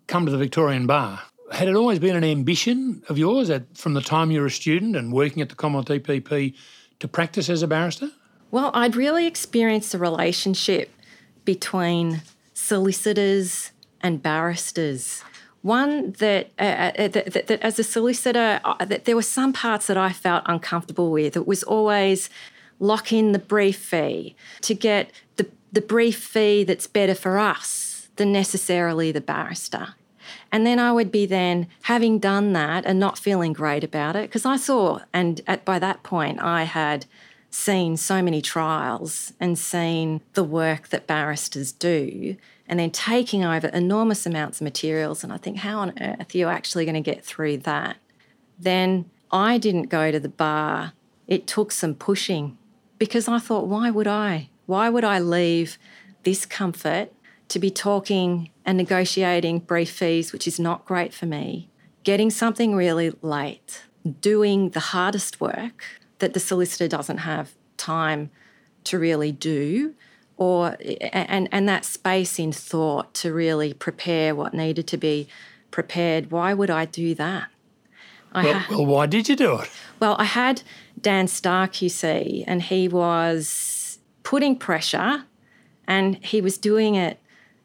[0.07, 1.21] come to the Victorian Bar.
[1.53, 4.51] Had it always been an ambition of yours at, from the time you were a
[4.51, 6.55] student and working at the Commonwealth DPP
[7.01, 8.11] to practice as a barrister?
[8.51, 10.91] Well, I'd really experienced the relationship
[11.45, 12.23] between
[12.55, 15.23] solicitors and barristers.
[15.63, 19.53] One that, uh, uh that, that, that, as a solicitor, uh, that there were some
[19.53, 21.37] parts that I felt uncomfortable with.
[21.37, 22.29] It was always
[22.79, 28.09] lock in the brief fee to get the the brief fee that's better for us
[28.17, 29.95] than necessarily the barrister.
[30.53, 34.29] And then I would be then having done that and not feeling great about it
[34.29, 37.07] because I saw, and at, by that point, I had
[37.51, 43.67] seen so many trials and seen the work that barristers do, and then taking over
[43.69, 45.25] enormous amounts of materials.
[45.25, 47.97] And I think, how on earth are you actually going to get through that?
[48.59, 50.93] Then I didn't go to the bar.
[51.27, 52.57] It took some pushing
[52.99, 54.49] because I thought, why would I?
[54.67, 55.79] Why would I leave
[56.23, 57.13] this comfort
[57.49, 61.69] to be talking and negotiating brief fees, which is not great for me,
[62.05, 63.83] getting something really late,
[64.21, 65.85] doing the hardest work
[66.19, 68.31] that the solicitor doesn't have time
[68.85, 69.95] to really do,
[70.37, 70.77] or
[71.13, 75.29] and, and that space in thought to really prepare what needed to be
[75.71, 76.31] prepared.
[76.31, 77.49] Why would I do that?
[78.33, 79.71] I well, well, why did you do it?
[80.01, 80.63] Well, I had
[81.01, 83.82] Dan Stark, you see, and he was
[84.23, 85.25] putting pressure
[85.87, 87.19] and he was doing it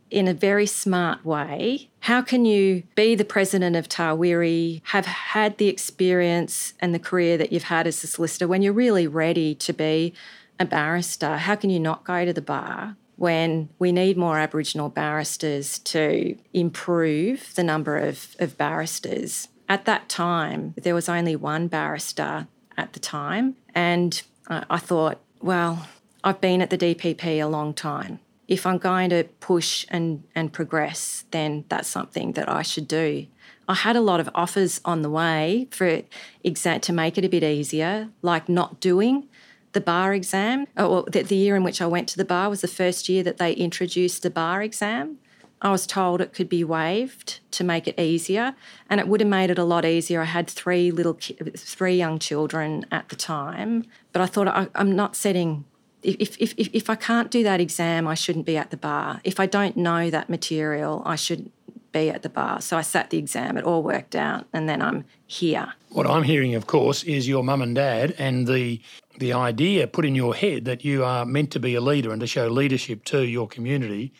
[0.09, 1.89] in a very smart way.
[2.01, 7.37] How can you be the president of Tarwirri, have had the experience and the career
[7.37, 10.13] that you've had as a solicitor when you're really ready to be
[10.59, 11.37] a barrister?
[11.37, 12.95] How can you not go to the bar?
[13.17, 19.49] when we need more Aboriginal barristers to improve the number of, of barristers.
[19.67, 25.89] At that time, there was only one barrister at the time, and I thought, well,
[26.23, 28.19] I've been at the DPP a long time.
[28.47, 33.27] If I'm going to push and, and progress, then that's something that I should do.
[33.67, 36.01] I had a lot of offers on the way for
[36.43, 39.27] exam to make it a bit easier, like not doing
[39.73, 40.67] the bar exam.
[40.77, 43.23] Oh, the, the year in which I went to the bar was the first year
[43.23, 45.17] that they introduced the bar exam.
[45.61, 48.55] I was told it could be waived to make it easier,
[48.89, 50.21] and it would have made it a lot easier.
[50.21, 51.17] I had three little,
[51.55, 55.65] three young children at the time, but I thought I, am not setting.
[56.03, 59.19] If, if, if, if I can't do that exam, I shouldn't be at the bar.
[59.23, 61.51] If I don't know that material, I should
[61.91, 62.61] be at the bar.
[62.61, 65.73] So I sat the exam, it all worked out, and then I'm here.
[65.89, 68.81] What I'm hearing, of course, is your mum and dad and the
[69.19, 72.21] the idea put in your head that you are meant to be a leader and
[72.21, 74.13] to show leadership to your community,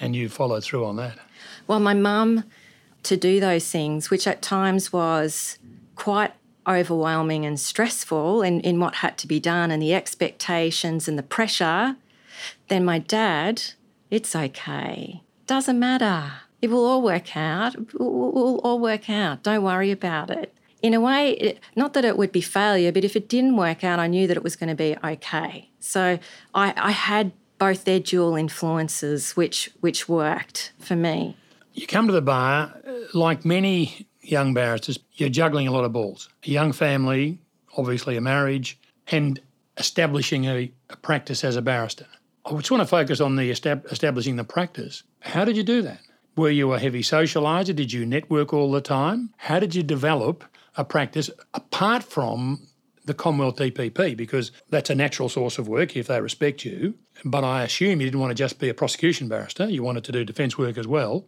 [0.00, 1.18] and you followed through on that.
[1.68, 2.42] Well, my mum
[3.04, 5.58] to do those things, which at times was
[5.94, 6.32] quite
[6.66, 11.22] overwhelming and stressful in, in what had to be done and the expectations and the
[11.22, 11.96] pressure,
[12.68, 13.62] then my dad,
[14.10, 15.22] it's okay.
[15.46, 16.32] Doesn't matter.
[16.60, 17.74] It will all work out.
[17.74, 19.42] It will all work out.
[19.42, 20.52] Don't worry about it.
[20.82, 23.98] In a way, not that it would be failure, but if it didn't work out,
[23.98, 25.70] I knew that it was going to be okay.
[25.80, 26.18] So
[26.54, 31.36] I, I had both their dual influences, which which worked for me.
[31.72, 32.74] You come to the bar,
[33.14, 36.28] like many young barristers, you're juggling a lot of balls.
[36.44, 37.38] A young family,
[37.76, 39.40] obviously a marriage, and
[39.76, 42.06] establishing a, a practice as a barrister.
[42.44, 45.02] I just want to focus on the estab- establishing the practice.
[45.20, 46.00] How did you do that?
[46.36, 47.74] Were you a heavy socialiser?
[47.74, 49.30] Did you network all the time?
[49.36, 50.44] How did you develop
[50.76, 52.68] a practice apart from
[53.06, 54.16] the Commonwealth DPP?
[54.16, 56.94] Because that's a natural source of work if they respect you.
[57.24, 60.12] But I assume you didn't want to just be a prosecution barrister, you wanted to
[60.12, 61.26] do defence work as well.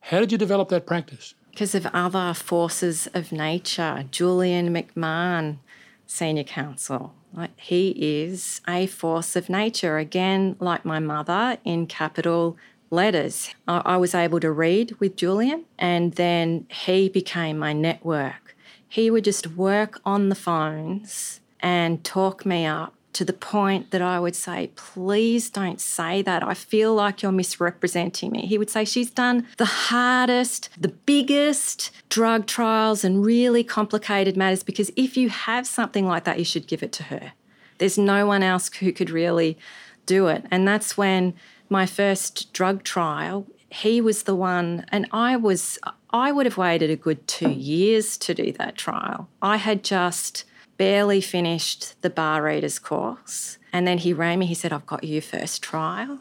[0.00, 1.34] How did you develop that practice?
[1.56, 4.04] Because of other forces of nature.
[4.10, 5.56] Julian McMahon,
[6.04, 7.14] Senior Counsel.
[7.32, 12.58] Like he is a force of nature, again, like my mother in capital
[12.90, 13.54] letters.
[13.66, 18.54] I, was able to read with Julian, and then he became my network.
[18.86, 24.02] He would just work on the phones and talk me up to the point that
[24.02, 26.42] I would say, please don't say that.
[26.42, 28.42] I feel like you're misrepresenting me.
[28.42, 34.62] He would say, she's done the hardest, the biggest drug trials and really complicated matters
[34.62, 37.32] because if you have something like that, you should give it to her.
[37.78, 39.56] There's no one else who could really
[40.04, 40.44] do it.
[40.50, 41.32] And that's when
[41.70, 45.78] my first drug trial, he was the one, and I was,
[46.10, 49.28] I would have waited a good two years to do that trial.
[49.40, 50.44] I had just
[50.76, 53.58] barely finished the bar readers course.
[53.72, 56.20] And then he rang me, he said, I've got you first trial.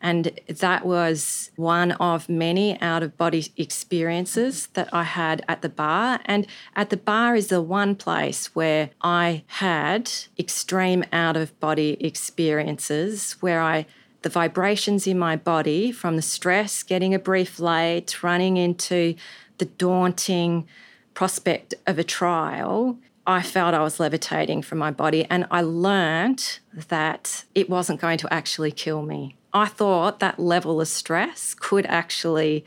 [0.00, 5.70] And that was one of many out of body experiences that I had at the
[5.70, 6.20] bar.
[6.26, 11.96] And at the bar is the one place where I had extreme out of body
[12.00, 13.86] experiences where I
[14.20, 19.14] the vibrations in my body from the stress, getting a brief late, running into
[19.58, 20.66] the daunting
[21.12, 25.24] prospect of a trial, I felt I was levitating from my body.
[25.30, 26.58] And I learned
[26.88, 29.36] that it wasn't going to actually kill me.
[29.52, 32.64] I thought that level of stress could actually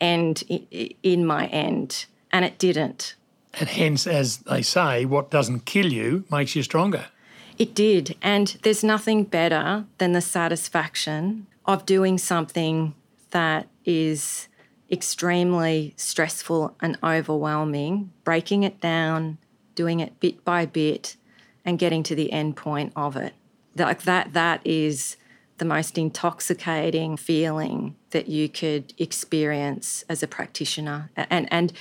[0.00, 0.42] end
[1.02, 3.14] in my end, and it didn't.
[3.52, 7.06] And hence, as they say, what doesn't kill you makes you stronger.
[7.58, 8.16] It did.
[8.22, 12.94] And there's nothing better than the satisfaction of doing something
[13.32, 14.48] that is
[14.90, 19.36] extremely stressful and overwhelming, breaking it down,
[19.80, 21.16] doing it bit by bit,
[21.64, 23.32] and getting to the end point of it.
[23.76, 25.16] Like that, that is
[25.58, 31.10] the most intoxicating feeling that you could experience as a practitioner.
[31.16, 31.72] And, and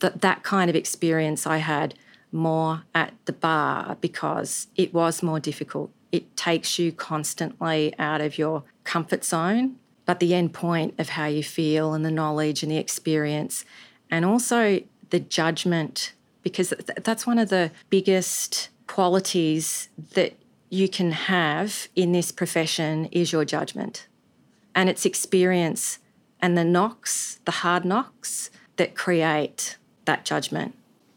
[0.00, 1.94] that, that kind of experience I had
[2.30, 5.90] more at the bar because it was more difficult.
[6.10, 11.26] It takes you constantly out of your comfort zone, but the end point of how
[11.26, 13.64] you feel and the knowledge and the experience,
[14.10, 14.80] and also
[15.10, 16.12] the judgment,
[16.44, 16.72] because
[17.02, 20.34] that's one of the biggest qualities that
[20.70, 24.06] you can have in this profession is your judgment.
[24.74, 25.98] And it's experience
[26.40, 30.76] and the knocks, the hard knocks that create that judgment.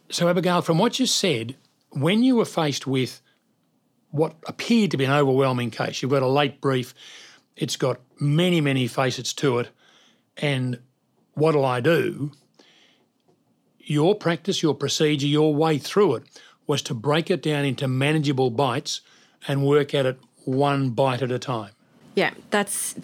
[0.09, 1.55] So, Abigail, from what you said,
[1.89, 3.21] when you were faced with
[4.11, 6.93] what appeared to be an overwhelming case, you've got a late brief,
[7.57, 9.69] it's got many, many facets to it,
[10.37, 10.79] and
[11.33, 12.31] what'll I do?
[13.89, 16.23] Your practice, your procedure, your way through it
[16.67, 18.99] was to break it down into manageable bites
[19.47, 21.71] and work at it one bite at a time.
[22.13, 22.95] Yeah, that's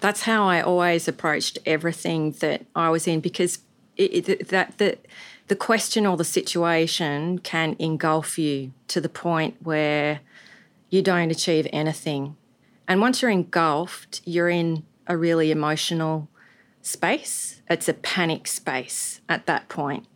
[0.00, 3.60] that's how I always approached everything that I was in because
[3.96, 4.98] it, it, that the
[5.46, 10.20] the question or the situation can engulf you to the point where
[10.90, 12.36] you don't achieve anything.
[12.88, 16.28] And once you're engulfed, you're in a really emotional
[16.80, 17.62] space.
[17.70, 20.06] It's a panic space at that point.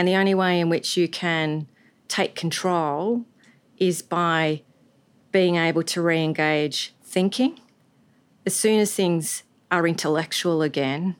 [0.00, 1.66] And the only way in which you can
[2.08, 3.26] take control
[3.76, 4.62] is by
[5.30, 7.60] being able to re engage thinking.
[8.46, 11.16] As soon as things are intellectual again,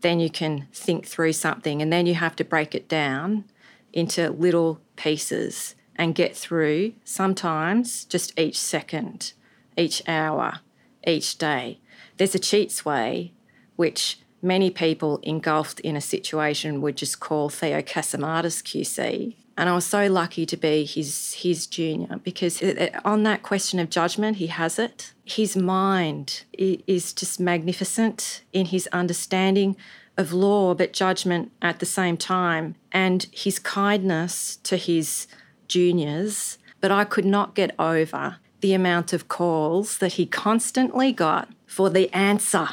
[0.00, 3.44] then you can think through something and then you have to break it down
[3.92, 9.34] into little pieces and get through sometimes just each second,
[9.76, 10.60] each hour,
[11.06, 11.78] each day.
[12.16, 13.34] There's a cheats way,
[13.76, 19.34] which many people engulfed in a situation would just call Theo Cassimatis QC.
[19.56, 23.42] And I was so lucky to be his his junior because uh, uh, on that
[23.42, 25.12] question of judgment, he has it.
[25.24, 29.76] His mind is just magnificent in his understanding
[30.16, 35.26] of law, but judgment at the same time, and his kindness to his
[35.68, 36.58] juniors.
[36.80, 41.90] But I could not get over the amount of calls that he constantly got for
[41.90, 42.68] the answer,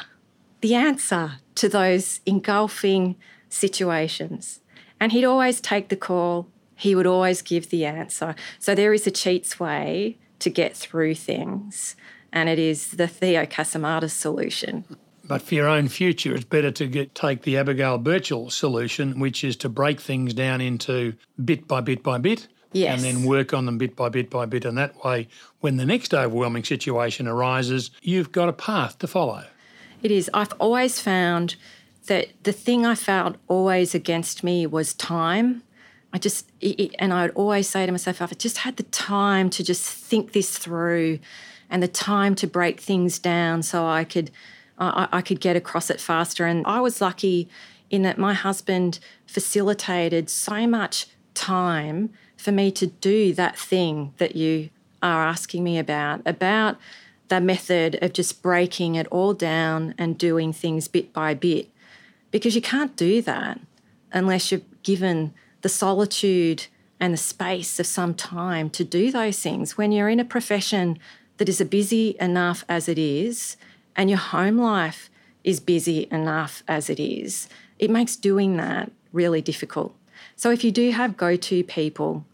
[0.62, 3.16] the answer to those engulfing
[3.49, 4.62] situations.
[4.99, 8.36] And he'd always take the call, he would always give the answer.
[8.59, 11.95] So there is a cheats way to get through things,
[12.32, 14.86] and it is the Theo Cassimatis solution.
[15.24, 19.43] But for your own future, it's better to get take the Abigail Birchall solution, which
[19.43, 22.95] is to break things down into bit by bit by bit Yes.
[22.95, 24.66] and then work on them bit by bit by bit.
[24.66, 25.28] And that way,
[25.59, 29.43] when the next overwhelming situation arises, you've got a path to follow.
[30.02, 30.30] It is.
[30.34, 31.56] I've always found
[32.08, 35.64] that the thing I felt always against me was time.
[36.14, 39.49] I just, it, and I'd always say to myself, if I just had the time
[39.52, 41.20] to just think this through
[41.70, 44.32] and the time to break things down so I could,
[44.78, 46.45] I, I could get across it faster.
[46.45, 47.47] And I was lucky
[47.89, 54.36] in that my husband facilitated so much time for me to do that thing that
[54.36, 54.70] you
[55.04, 56.78] are asking me about, about
[57.32, 61.69] the method of just breaking it all down and doing things bit by bit.
[62.29, 63.57] Because you can't do that
[64.11, 66.67] unless you're given the solitude
[66.99, 69.77] and the space of some time to do those things.
[69.77, 70.99] When you're in a profession
[71.38, 73.55] that is busy enough as it is,
[73.95, 75.09] and your home life
[75.45, 77.47] is busy enough as it is,
[77.79, 79.95] it makes doing that really difficult.
[80.36, 82.25] So if you do have go to people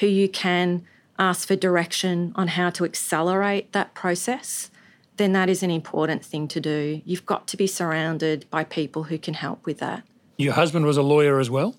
[0.00, 0.84] who you can
[1.20, 4.70] ask for direction on how to accelerate that process,
[5.18, 7.02] then that is an important thing to do.
[7.04, 10.02] You've got to be surrounded by people who can help with that.
[10.38, 11.76] Your husband was a lawyer as well?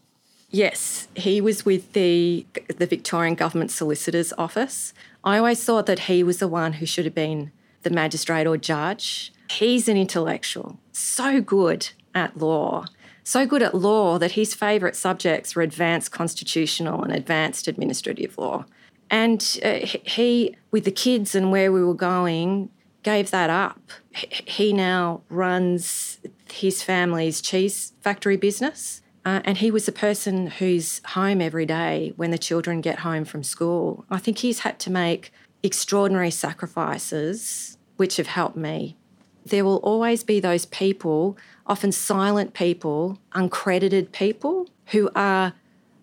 [0.51, 2.45] Yes, he was with the
[2.77, 4.93] the Victorian Government Solicitor's Office.
[5.23, 7.51] I always thought that he was the one who should have been
[7.83, 9.33] the magistrate or judge.
[9.49, 12.85] He's an intellectual, so good at law
[13.23, 18.65] so good at law that his favourite subjects were advanced constitutional and advanced administrative law.
[19.11, 22.69] And uh, he, with the kids and where we were going,
[23.03, 23.91] gave that up.
[24.11, 29.01] He now runs his family's cheese factory business.
[29.23, 33.25] Uh, and he was a person who's home every day when the children get home
[33.25, 34.05] from school.
[34.09, 35.31] I think he's had to make
[35.61, 38.97] extraordinary sacrifices, which have helped me.
[39.45, 41.37] There will always be those people
[41.67, 45.53] often silent people, uncredited people who are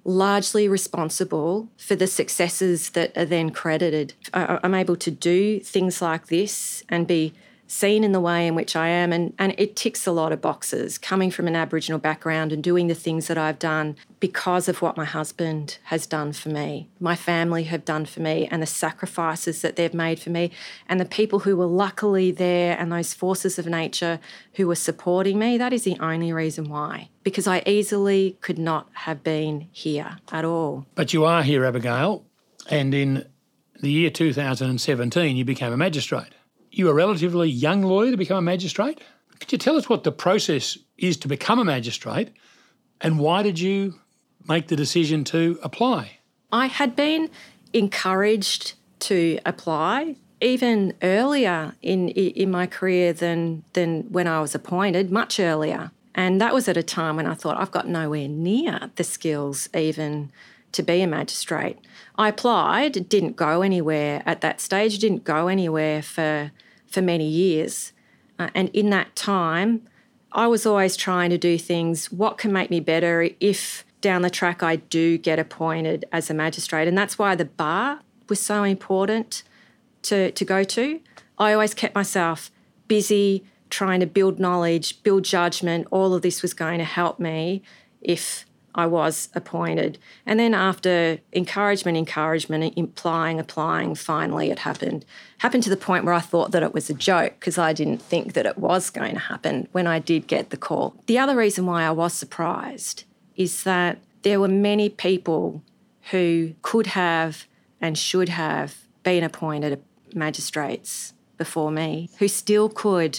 [0.09, 4.14] largely responsible for the successes that are then credited.
[4.32, 7.34] I'm able to do things like this and be
[7.68, 9.12] seen in the way in which I am.
[9.12, 12.88] And, and it ticks a lot of boxes coming from an Aboriginal background and doing
[12.88, 17.14] the things that I've done because of what my husband has done for me, my
[17.14, 20.50] family have done for me, and the sacrifices that they've made for me,
[20.88, 24.18] and the people who were luckily there and those forces of nature
[24.54, 25.56] who were supporting me.
[25.58, 30.44] That is the only reason why, because I easily could not have been here at
[30.44, 30.86] all.
[30.94, 32.24] But you are here, Abigail,
[32.68, 33.28] and in
[33.80, 36.34] the year 2017, you became a magistrate
[36.70, 39.00] you a relatively young lawyer to become a magistrate.
[39.40, 42.30] Could you tell us what the process is to become a magistrate
[43.00, 43.94] and why did you
[44.48, 46.18] make the decision to apply?
[46.50, 47.30] I had been
[47.72, 55.10] encouraged to apply even earlier in in my career than than when I was appointed,
[55.10, 55.90] much earlier.
[56.14, 59.68] And that was at a time when I thought I've got nowhere near the skills
[59.74, 60.32] even
[60.72, 61.78] to be a magistrate.
[62.18, 66.50] I applied, didn't go anywhere at that stage, didn't go anywhere for
[66.86, 67.92] for many years.
[68.38, 69.82] Uh, and in that time,
[70.32, 74.30] I was always trying to do things what can make me better if down the
[74.30, 76.88] track I do get appointed as a magistrate.
[76.88, 79.42] And that's why the bar was so important
[80.02, 81.00] to, to go to.
[81.38, 82.50] I always kept myself
[82.86, 85.86] busy trying to build knowledge, build judgment.
[85.90, 87.62] All of this was going to help me
[88.00, 88.46] if
[88.78, 89.98] I was appointed.
[90.24, 95.04] And then after encouragement, encouragement, implying, applying, finally it happened.
[95.38, 98.00] Happened to the point where I thought that it was a joke because I didn't
[98.00, 100.94] think that it was going to happen when I did get the call.
[101.06, 103.02] The other reason why I was surprised
[103.34, 105.60] is that there were many people
[106.12, 107.46] who could have
[107.80, 109.82] and should have been appointed
[110.14, 113.18] magistrates before me, who still could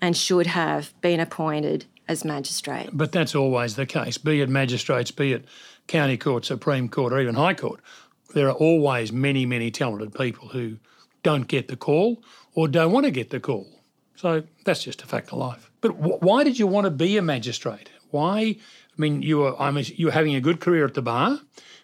[0.00, 2.90] and should have been appointed as magistrate.
[2.92, 5.44] But that's always the case, be it magistrates, be it
[5.86, 7.80] county court, Supreme Court, or even High Court.
[8.34, 10.78] There are always many, many talented people who
[11.22, 12.22] don't get the call
[12.54, 13.66] or don't want to get the call.
[14.16, 15.70] So that's just a fact of life.
[15.80, 17.90] But wh- why did you want to be a magistrate?
[18.10, 18.38] Why?
[18.38, 18.56] I
[18.96, 21.38] mean, you were I'm, you were having a good career at the bar.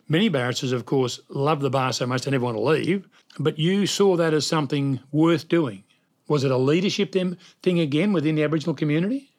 [0.09, 3.09] Many barristers, of course, love the bar so much they never want to leave.
[3.39, 5.85] But you saw that as something worth doing.
[6.29, 9.32] Was it a leadership thing again within the Aboriginal community?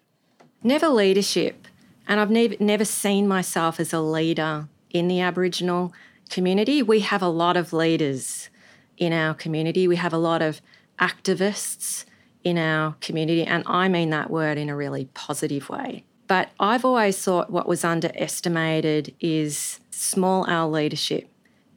[0.64, 1.68] Never leadership.
[2.08, 5.94] And I've never, never seen myself as a leader in the Aboriginal
[6.30, 6.82] community.
[6.82, 8.50] We have a lot of leaders
[8.98, 10.62] in our community, we have a lot of
[11.00, 12.06] activists
[12.44, 16.04] in our community, and I mean that word in a really positive way.
[16.28, 21.28] But I've always thought what was underestimated is small L leadership,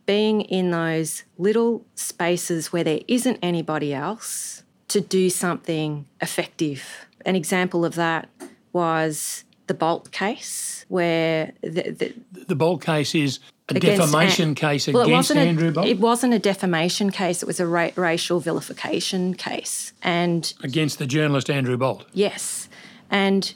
[0.05, 7.07] being in those little spaces where there isn't anybody else to do something effective.
[7.25, 8.29] An example of that
[8.77, 12.15] was the Bolt case, where the, the,
[12.47, 15.87] the Bolt case is a defamation An- case well, against Andrew Bolt.
[15.87, 21.07] It wasn't a defamation case; it was a ra- racial vilification case, and against the
[21.07, 22.05] journalist Andrew Bolt.
[22.13, 22.69] Yes,
[23.11, 23.55] and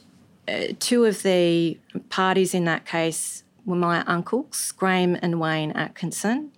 [0.49, 6.51] uh, two of the parties in that case were my uncles, Graham and Wayne Atkinson,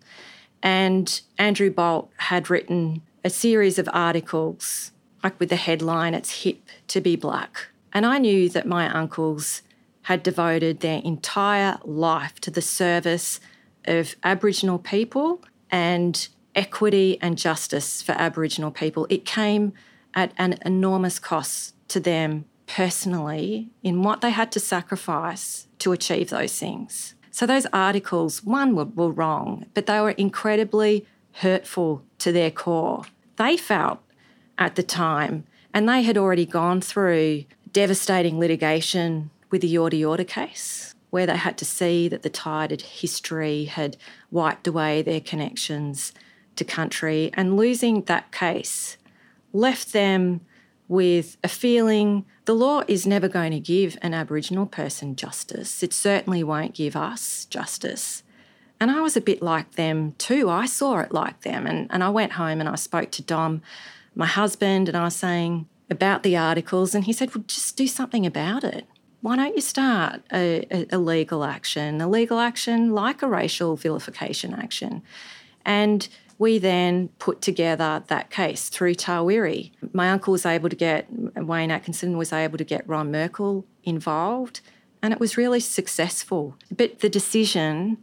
[0.62, 4.92] and Andrew Bolt had written a series of articles,
[5.24, 9.62] like with the headline, "It's hip to be black." And I knew that my uncles
[10.02, 13.40] had devoted their entire life to the service
[13.84, 19.06] of Aboriginal people and equity and justice for Aboriginal people.
[19.08, 19.72] It came
[20.14, 26.30] at an enormous cost to them personally in what they had to sacrifice to achieve
[26.30, 27.14] those things.
[27.30, 33.04] So, those articles, one, were, were wrong, but they were incredibly hurtful to their core.
[33.36, 34.00] They felt
[34.58, 40.26] at the time, and they had already gone through devastating litigation with the Yorta Yorta
[40.26, 43.96] case, where they had to see that the tide of history had
[44.30, 46.12] wiped away their connections
[46.56, 47.30] to country.
[47.34, 48.96] And losing that case
[49.52, 50.40] left them
[50.88, 55.82] with a feeling the law is never going to give an Aboriginal person justice.
[55.82, 58.22] It certainly won't give us justice.
[58.80, 60.50] And I was a bit like them too.
[60.50, 61.66] I saw it like them.
[61.66, 63.62] And, and I went home and I spoke to Dom,
[64.16, 67.86] my husband, and I was saying, about the articles, and he said, Well, just do
[67.86, 68.86] something about it.
[69.20, 73.76] Why don't you start a, a, a legal action, a legal action like a racial
[73.76, 75.02] vilification action?
[75.64, 79.70] And we then put together that case through Tarwirri.
[79.92, 84.60] My uncle was able to get, Wayne Atkinson was able to get Ron Merkel involved,
[85.00, 86.56] and it was really successful.
[86.76, 87.98] But the decision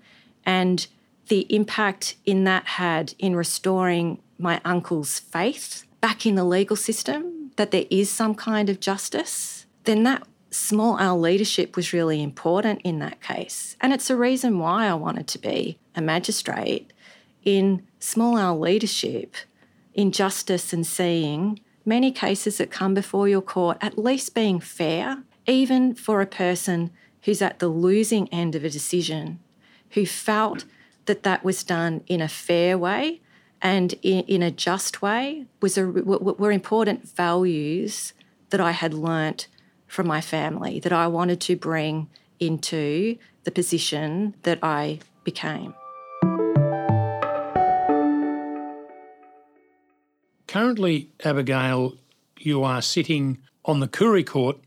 [0.46, 0.88] and
[1.28, 7.49] the impact in that had in restoring my uncle's faith back in the legal system
[7.56, 12.82] that there is some kind of justice, then that small L leadership was really important
[12.84, 13.76] in that case.
[13.82, 16.92] And it's a reason why I wanted to be a magistrate
[17.44, 19.36] in small L leadership,
[19.94, 25.24] in justice and seeing many cases that come before your court at least being fair,
[25.48, 26.92] even for a person
[27.24, 29.40] who's at the losing end of a decision,
[29.92, 30.66] who felt
[31.06, 33.22] that that was done in a fair way
[33.62, 38.14] and in, in a just way was a, were important values
[38.50, 39.48] that I had learnt
[39.88, 45.74] from my family that I wanted to bring into the position that I became.
[50.48, 51.96] Currently, Abigail,
[52.40, 54.58] you are sitting on the Koori Court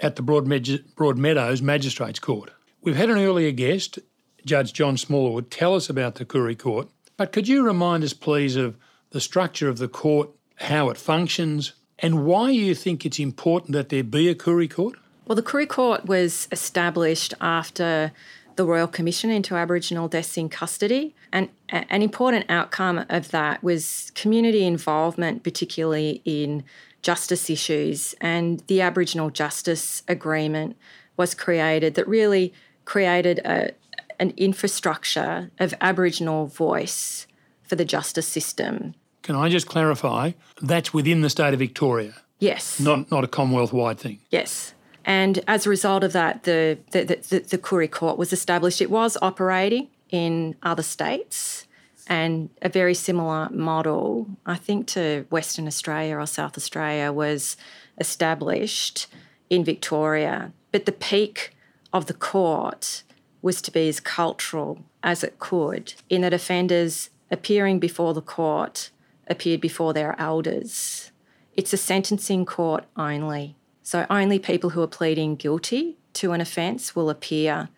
[0.00, 2.50] at the Broad, Broadmeadows Magistrates Court.
[2.82, 3.98] We've had an earlier guest,
[4.44, 6.88] Judge John Smallwood, tell us about the Koori Court
[7.22, 8.76] but could you remind us, please, of
[9.10, 13.90] the structure of the court, how it functions, and why you think it's important that
[13.90, 14.96] there be a Koori Court?
[15.24, 18.10] Well, the Koori Court was established after
[18.56, 21.14] the Royal Commission into Aboriginal Deaths in Custody.
[21.30, 26.64] And an important outcome of that was community involvement, particularly in
[27.02, 28.16] justice issues.
[28.20, 30.76] And the Aboriginal Justice Agreement
[31.16, 32.52] was created that really
[32.84, 33.70] created a,
[34.18, 37.26] an infrastructure of Aboriginal voice
[37.62, 38.94] for the justice system.
[39.22, 40.32] Can I just clarify?
[40.60, 42.14] That's within the state of Victoria.
[42.38, 42.80] Yes.
[42.80, 44.18] Not not a Commonwealth wide thing.
[44.30, 44.74] Yes.
[45.04, 48.80] And as a result of that, the, the, the, the Koori Court was established.
[48.80, 51.66] It was operating in other states
[52.06, 57.56] and a very similar model, I think, to Western Australia or South Australia was
[57.98, 59.06] established
[59.50, 60.52] in Victoria.
[60.72, 61.54] But the peak
[61.92, 63.02] of the court
[63.42, 68.90] was to be as cultural as it could, in that offenders appearing before the court
[69.28, 71.10] appeared before their elders.
[71.54, 73.56] It's a sentencing court only.
[73.82, 77.68] So only people who are pleading guilty to an offence will appear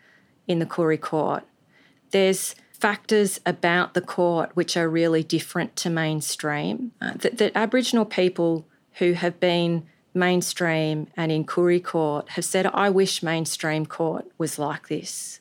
[0.47, 1.45] in the Koori court.
[2.11, 6.93] There's factors about the court which are really different to mainstream.
[7.01, 12.67] Uh, that, that Aboriginal people who have been mainstream and in Koori court have said,
[12.67, 15.41] I wish mainstream court was like this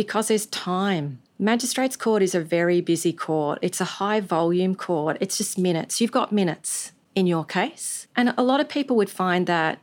[0.00, 1.20] because there's time.
[1.38, 3.58] Magistrates Court is a very busy court.
[3.60, 5.18] It's a high volume court.
[5.20, 6.00] It's just minutes.
[6.00, 8.06] You've got minutes in your case.
[8.16, 9.78] And a lot of people would find that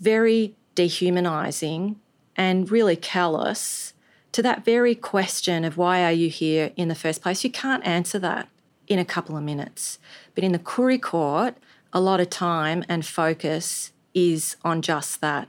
[0.00, 1.96] very dehumanising
[2.36, 3.92] and really callous
[4.32, 7.44] to that very question of why are you here in the first place.
[7.44, 8.48] You can't answer that
[8.88, 9.98] in a couple of minutes.
[10.34, 11.54] But in the Koori Court,
[11.92, 15.48] a lot of time and focus is on just that.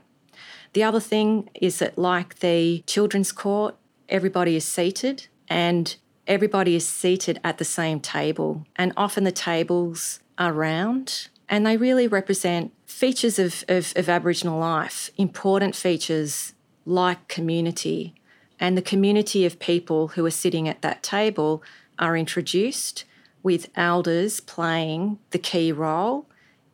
[0.74, 3.74] The other thing is that, like the Children's Court,
[4.08, 5.96] everybody is seated and
[6.26, 8.66] everybody is seated at the same table.
[8.76, 14.58] And often the tables are round and they really represent features of, of, of Aboriginal
[14.58, 18.14] life, important features like community.
[18.58, 21.62] And the community of people who are sitting at that table
[21.98, 23.04] are introduced
[23.42, 26.26] with elders playing the key role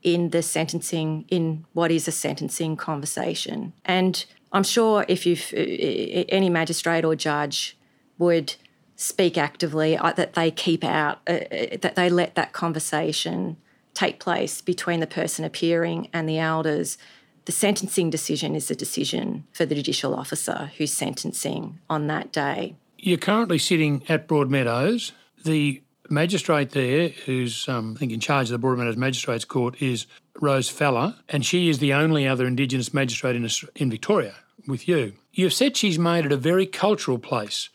[0.02, 3.72] in the sentencing, in what is a sentencing conversation.
[3.84, 7.76] And I'm sure if you've, any magistrate or judge
[8.18, 8.54] would
[8.96, 13.56] speak actively uh, that they keep out, uh, uh, that they let that conversation
[13.94, 16.98] take place between the person appearing and the elders.
[17.44, 22.74] The sentencing decision is a decision for the judicial officer who's sentencing on that day.
[22.98, 25.12] You're currently sitting at Broadmeadows.
[25.44, 25.80] The
[26.10, 30.06] magistrate there, who's um, I think in charge of the Broadmeadows Magistrates Court, is
[30.40, 34.34] Rose Falla, and she is the only other Indigenous magistrate in, in Victoria
[34.66, 35.14] with you.
[35.32, 37.68] You've said she's made it a very cultural place,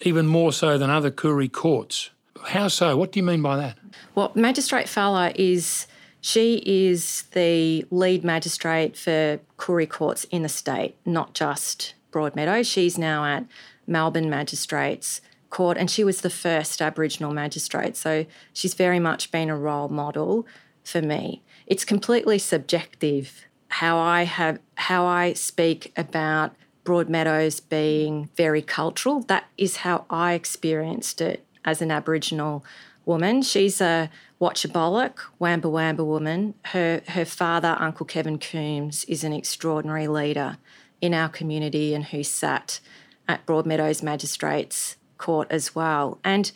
[0.00, 2.10] even more so than other Koori courts.
[2.48, 2.96] How so?
[2.96, 3.78] What do you mean by that?
[4.14, 5.86] Well, Magistrate Falla is
[6.20, 12.66] she is the lead magistrate for Koori courts in the state, not just Broadmeadow.
[12.66, 13.46] She's now at
[13.86, 17.96] Melbourne Magistrates Court, and she was the first Aboriginal magistrate.
[17.96, 20.46] So she's very much been a role model
[20.84, 21.42] for me.
[21.70, 29.20] It's completely subjective how I have how I speak about Broadmeadows being very cultural.
[29.20, 32.64] That is how I experienced it as an Aboriginal
[33.06, 33.42] woman.
[33.42, 34.10] She's a
[34.40, 36.54] Wotjobaluk, Wamba Wamba woman.
[36.66, 40.58] Her her father, Uncle Kevin Coombs, is an extraordinary leader
[41.00, 42.80] in our community and who sat
[43.28, 46.18] at Broadmeadows Magistrates Court as well.
[46.24, 46.50] And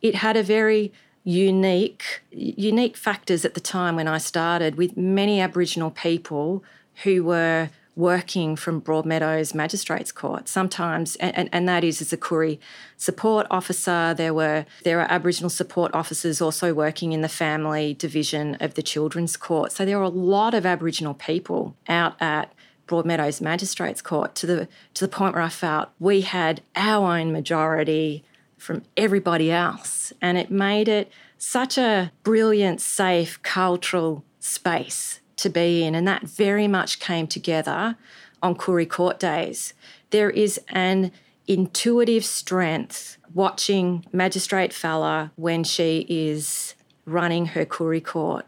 [0.00, 0.90] it had a very
[1.24, 6.62] unique unique factors at the time when I started with many Aboriginal people
[7.02, 10.48] who were working from Broadmeadows Magistrates Court.
[10.48, 12.58] Sometimes, and, and that is as a Koori
[12.96, 14.14] support officer.
[14.14, 18.82] There were there are Aboriginal support officers also working in the family division of the
[18.82, 19.72] Children's Court.
[19.72, 22.52] So there are a lot of Aboriginal people out at
[22.86, 27.32] Broadmeadows Magistrates Court to the to the point where I felt we had our own
[27.32, 28.24] majority
[28.64, 35.84] from everybody else, and it made it such a brilliant, safe, cultural space to be
[35.84, 35.94] in.
[35.94, 37.96] And that very much came together
[38.42, 39.74] on Koori Court days.
[40.10, 41.12] There is an
[41.46, 48.46] intuitive strength watching Magistrate Falla when she is running her Koori Court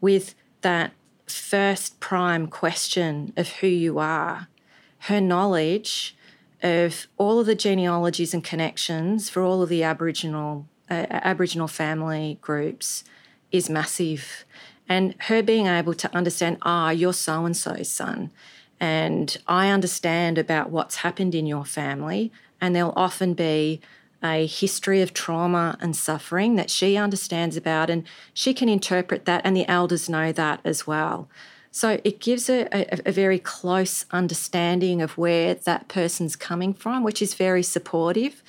[0.00, 0.92] with that
[1.26, 4.46] first prime question of who you are,
[5.00, 6.15] her knowledge
[6.62, 12.38] of all of the genealogies and connections for all of the Aboriginal uh, Aboriginal family
[12.40, 13.02] groups
[13.50, 14.44] is massive
[14.88, 18.30] and her being able to understand, ah, you're so and so's son,
[18.78, 22.30] and I understand about what's happened in your family,
[22.60, 23.80] and there'll often be
[24.22, 29.42] a history of trauma and suffering that she understands about, and she can interpret that,
[29.44, 31.28] and the elders know that as well.
[31.76, 37.04] So it gives a, a, a, very close understanding of where that person's coming from,
[37.04, 38.42] which is very supportive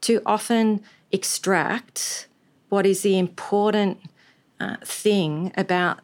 [0.00, 2.26] to often extract
[2.70, 3.98] what is the important
[4.58, 6.00] uh, thing about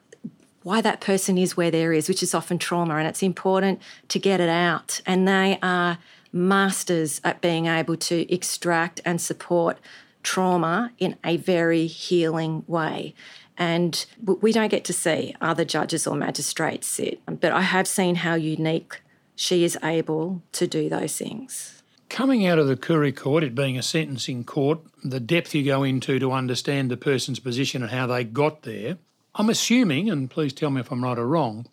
[0.65, 4.19] why that person is where there is, which is often trauma, and it's important to
[4.19, 5.01] get it out.
[5.07, 5.97] And they are
[6.31, 9.79] masters at being able to extract and support
[10.23, 13.15] trauma in a very healing way.
[13.59, 18.17] And we don't get to see other judges or magistrates sit, but I have seen
[18.17, 19.01] how unique
[19.35, 21.83] she is able to do those things.
[22.09, 25.83] Coming out of the Koori Court, it being a sentencing court, the depth you go
[25.83, 28.99] into to understand the person's position and how they got there,
[29.35, 31.67] I'm assuming, and please tell me if I'm right or wrong,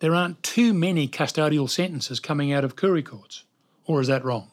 [0.00, 3.44] there aren't too many custodial sentences coming out of Koori courts.
[3.86, 4.50] Or is that wrong?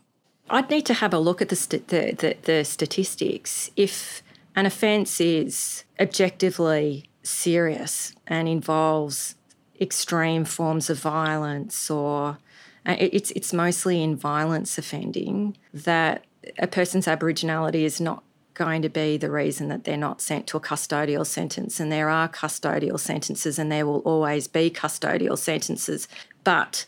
[0.50, 3.72] I'd need to have a look at the, st- the, the, the statistics.
[3.76, 4.22] If
[4.56, 9.36] an offence is objectively serious and involves
[9.80, 12.38] extreme forms of violence or
[12.86, 16.26] uh, it's it's mostly in violence offending that
[16.60, 18.24] a person's aboriginality is not
[18.54, 21.80] going to be the reason that they're not sent to a custodial sentence.
[21.80, 26.08] And there are custodial sentences and there will always be custodial sentences
[26.44, 26.86] but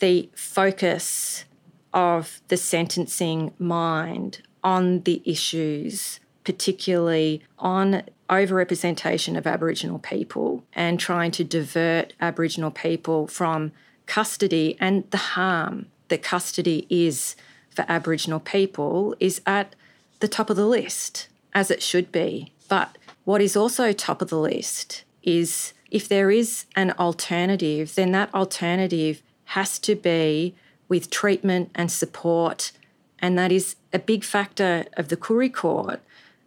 [0.00, 1.44] the focus
[1.92, 11.30] of the sentencing mind on the issues particularly on overrepresentation of Aboriginal people and trying
[11.32, 13.72] to divert Aboriginal people from
[14.06, 17.36] custody and the harm that custody is
[17.70, 19.74] for Aboriginal people is at
[20.20, 22.52] the top of the list, as it should be.
[22.68, 28.12] But what is also top of the list is if there is an alternative, then
[28.12, 30.54] that alternative has to be
[30.88, 32.72] with treatment and support.
[33.18, 36.00] And that is a big factor of the Koori Court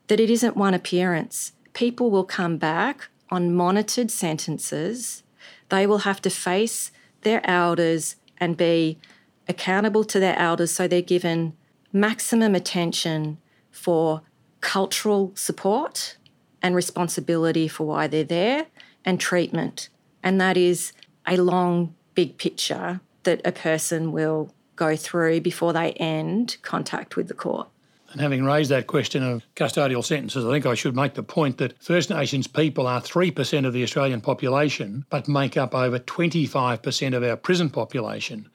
[0.08, 1.54] that it isn't one appearance.
[1.74, 5.24] People will come back on monitored sentences.
[5.70, 6.92] They will have to face
[7.22, 9.00] their elders and be
[9.48, 11.54] accountable to their elders so they're given
[11.92, 13.38] maximum attention
[13.72, 14.22] for
[14.62, 16.18] cultural support
[16.62, 18.68] and responsibility for why they're there
[19.06, 19.90] and treatment.
[20.24, 20.92] And that is
[21.26, 27.28] a long, big picture that a person will go through before they end contact with
[27.28, 27.68] the court.
[28.12, 31.58] And having raised that question of custodial sentences, I think I should make the point
[31.58, 37.16] that First Nations people are 3% of the Australian population, but make up over 25%
[37.16, 38.50] of our prison population.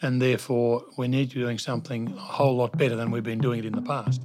[0.00, 3.38] And therefore, we need to be doing something a whole lot better than we've been
[3.38, 4.22] doing it in the past.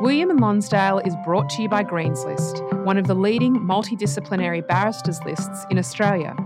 [0.00, 4.66] William and Lonsdale is brought to you by Greens List, one of the leading multidisciplinary
[4.66, 6.36] barristers lists in Australia.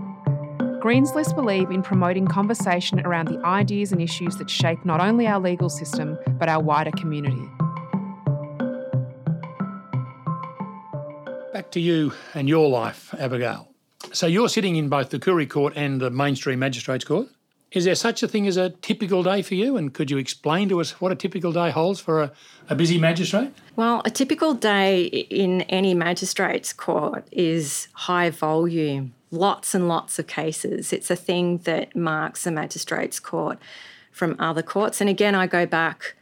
[0.79, 5.27] Greens List believe in promoting conversation around the ideas and issues that shape not only
[5.27, 7.49] our legal system, but our wider community.
[11.51, 13.67] Back to you and your life, Abigail.
[14.13, 17.27] So you're sitting in both the Koori Court and the Mainstream Magistrates Court.
[17.73, 19.75] Is there such a thing as a typical day for you?
[19.75, 22.31] And could you explain to us what a typical day holds for a,
[22.69, 23.51] a busy magistrate?
[23.75, 30.27] Well, a typical day in any magistrates court is high volume lots and lots of
[30.27, 30.91] cases.
[30.91, 33.59] It's a thing that marks a magistrates court
[34.11, 35.01] from other courts.
[35.01, 36.15] And again, I go back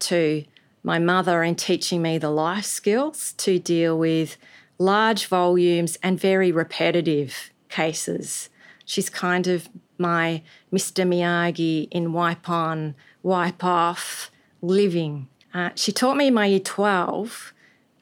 [0.00, 0.44] to
[0.82, 4.36] my mother and teaching me the life skills to deal with
[4.78, 8.48] large volumes and very repetitive cases.
[8.84, 10.42] She's kind of my
[10.72, 11.06] Mr.
[11.06, 14.30] Miyagi in wipe on, wipe off
[14.62, 15.28] living.
[15.52, 17.52] Uh, she taught me my year 12,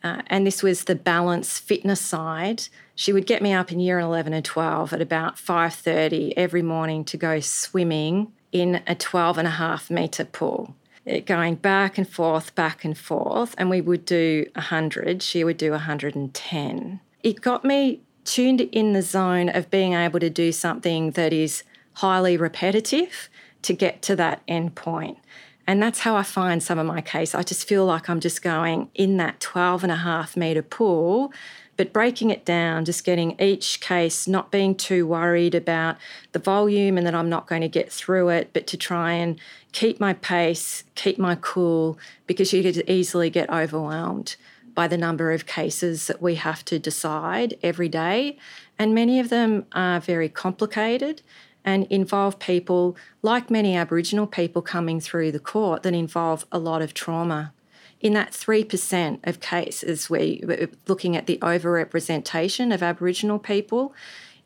[0.04, 2.68] uh, and this was the balance fitness side
[2.98, 7.04] she would get me up in year 11 and 12 at about 5.30 every morning
[7.04, 10.74] to go swimming in a 12 and a half metre pool.
[11.08, 15.56] Uh, going back and forth back and forth and we would do 100 she would
[15.56, 21.12] do 110 it got me tuned in the zone of being able to do something
[21.12, 21.62] that is
[21.94, 23.28] highly repetitive
[23.62, 25.18] to get to that end point.
[25.66, 27.34] And that's how I find some of my case.
[27.34, 31.32] I just feel like I'm just going in that 12 and a half metre pool
[31.78, 35.96] but breaking it down, just getting each case, not being too worried about
[36.32, 39.38] the volume and that I'm not going to get through it, but to try and
[39.70, 44.34] keep my pace, keep my cool, because you could easily get overwhelmed
[44.74, 48.36] by the number of cases that we have to decide every day.
[48.76, 51.22] And many of them are very complicated
[51.64, 56.82] and involve people, like many Aboriginal people coming through the court, that involve a lot
[56.82, 57.52] of trauma
[58.00, 63.94] in that 3% of cases we're looking at the overrepresentation of Aboriginal people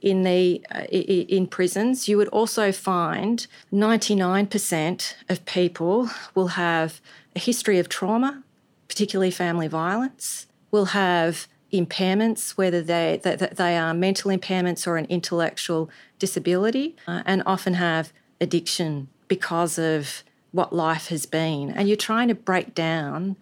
[0.01, 7.01] in the uh, in prisons, you would also find 99% of people will have
[7.37, 8.43] a history of trauma,
[8.89, 15.07] particularly family violence, will have impairments, whether they, that they are mental impairments or an
[15.07, 15.89] intellectual
[16.19, 21.71] disability, uh, and often have addiction because of what life has been.
[21.71, 23.37] And you're trying to break down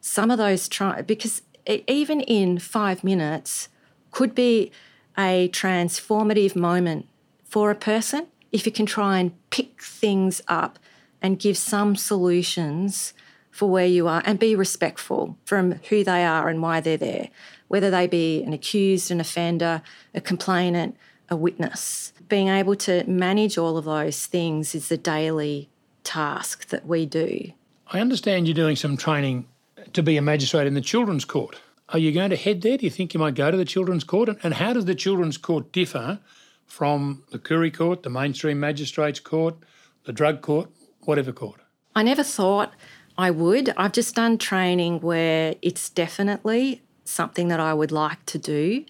[0.00, 0.68] some of those
[1.06, 3.68] because even in five minutes
[4.10, 4.70] could be
[5.16, 7.06] a transformative moment
[7.44, 10.78] for a person if you can try and pick things up
[11.20, 13.14] and give some solutions
[13.50, 17.30] for where you are and be respectful from who they are and why they're there,
[17.68, 19.82] whether they be an accused, an offender,
[20.14, 20.96] a complainant,
[21.28, 22.12] a witness.
[22.28, 25.70] Being able to manage all of those things is the daily
[26.04, 27.52] task that we do.
[27.88, 29.46] I understand you're doing some training
[29.92, 31.56] to be a magistrate in the children's court.
[31.90, 32.78] Are you going to head there?
[32.78, 34.28] Do you think you might go to the children's court?
[34.42, 36.20] And how does the children's court differ
[36.66, 39.56] from the Koori Court, the mainstream magistrates court,
[40.04, 41.60] the drug court, whatever court?
[41.94, 42.72] I never thought
[43.18, 43.72] I would.
[43.76, 48.84] I've just done training where it's definitely something that I would like to do.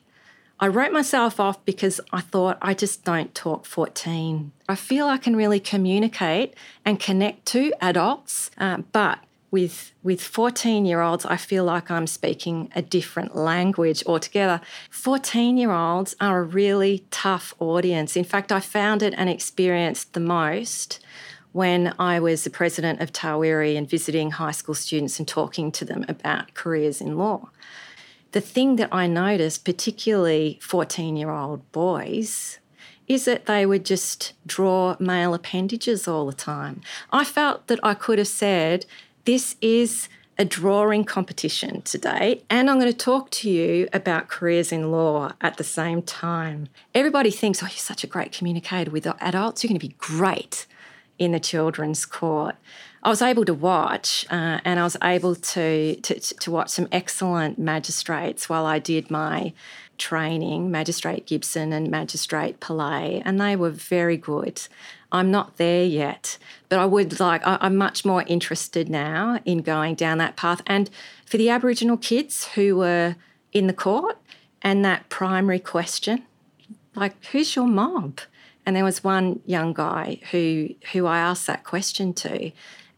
[0.61, 4.53] I wrote myself off because I thought I just don't talk 14.
[4.69, 9.19] I feel I can really communicate and connect to adults, uh, but
[9.51, 14.61] with with 14 year olds, I feel like I'm speaking a different language altogether.
[14.91, 18.17] 14 year olds are a really tough audience.
[18.17, 20.99] In fact, I found it and experienced the most
[21.53, 25.85] when I was the president of Tarwirri and visiting high school students and talking to
[25.85, 27.49] them about careers in law.
[28.35, 32.59] The thing that I noticed, particularly 14 year old boys,
[33.07, 36.81] is that they would just draw male appendages all the time.
[37.13, 38.87] I felt that I could have said,
[39.25, 44.73] This is a drawing competition today, and I'm going to talk to you about careers
[44.73, 46.67] in law at the same time.
[46.93, 50.67] Everybody thinks, Oh, you're such a great communicator with adults, you're going to be great
[51.21, 52.57] in the children's court.
[53.05, 56.89] I was able to watch, uh, and I was able to, to, to watch some
[56.91, 59.53] excellent magistrates while I did my
[59.99, 64.63] training, Magistrate Gibson and Magistrate Pillay, and they were very good.
[65.13, 66.39] I'm not there yet,
[66.71, 70.63] but I would like, I, I'm much more interested now in going down that path.
[70.67, 70.89] And
[71.27, 73.17] for the Aboriginal kids who were
[73.53, 74.17] in the court,
[74.63, 76.25] and that primary question,
[76.97, 78.21] like, who's your mob?
[78.65, 82.51] And there was one young guy who who I asked that question to,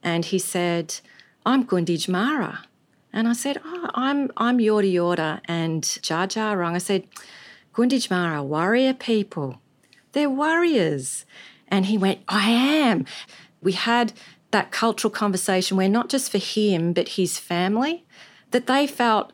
[0.07, 1.01] and he said,
[1.45, 2.65] "I'm Gunditj Mara,"
[3.13, 7.03] and I said, "Oh, I'm I'm Yorta Yorta and Dja Wurrung." I said,
[7.75, 9.61] "Gunditj Mara, warrior people,
[10.13, 11.27] they're warriors,"
[11.69, 13.05] and he went, "I am."
[13.61, 14.13] We had
[14.53, 18.05] that cultural conversation where not just for him but his family,
[18.53, 19.33] that they felt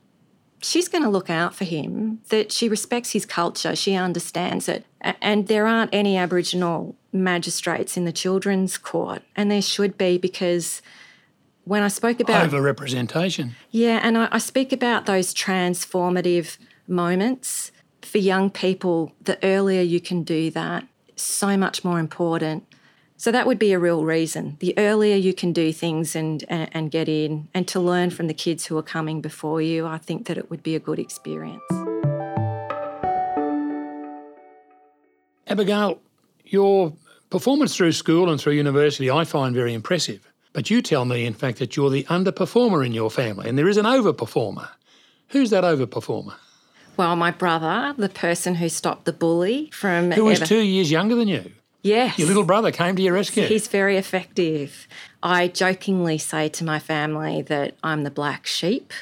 [0.62, 4.86] she's going to look out for him, that she respects his culture, she understands it.
[5.20, 10.82] And there aren't any Aboriginal magistrates in the children's court, and there should be because
[11.64, 13.54] when I spoke about over representation.
[13.70, 16.58] Yeah, and I, I speak about those transformative
[16.88, 17.70] moments
[18.02, 19.12] for young people.
[19.22, 20.86] The earlier you can do that,
[21.16, 22.66] so much more important
[23.22, 24.56] so that would be a real reason.
[24.58, 28.26] The earlier you can do things and, and, and get in and to learn from
[28.26, 30.98] the kids who are coming before you, I think that it would be a good
[30.98, 31.62] experience.
[35.46, 36.00] Abigail,
[36.44, 36.94] your
[37.32, 40.30] performance through school and through university I find very impressive.
[40.52, 43.68] But you tell me, in fact, that you're the underperformer in your family and there
[43.68, 44.68] is an overperformer.
[45.28, 46.34] Who's that overperformer?
[46.98, 50.10] Well, my brother, the person who stopped the bully from.
[50.10, 51.52] Who was ever- two years younger than you?
[51.82, 52.18] Yes.
[52.18, 53.46] Your little brother came to your rescue.
[53.46, 54.86] He's very effective.
[55.22, 58.92] I jokingly say to my family that I'm the black sheep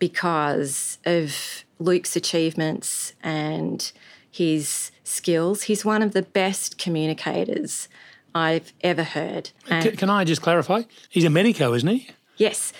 [0.00, 3.92] because of Luke's achievements and
[4.38, 5.64] his skills.
[5.64, 7.88] He's one of the best communicators
[8.34, 9.50] I've ever heard.
[9.66, 10.82] Can, can I just clarify?
[11.08, 12.08] He's a medico, isn't he?
[12.36, 12.72] Yes.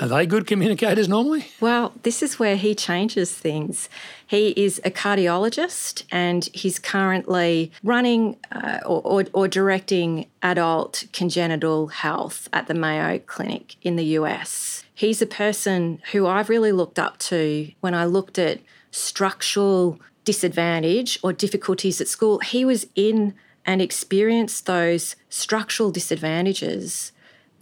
[0.00, 1.46] Are they good communicators normally?
[1.60, 3.88] Well, this is where he changes things.
[4.26, 11.86] He is a cardiologist and he's currently running uh, or, or, or directing adult congenital
[11.86, 14.84] health at the Mayo Clinic in the US.
[14.96, 18.58] He's a person who I've really looked up to when I looked at
[18.90, 22.38] structural disadvantage or difficulties at school.
[22.40, 23.34] He was in
[23.66, 27.12] and experienced those structural disadvantages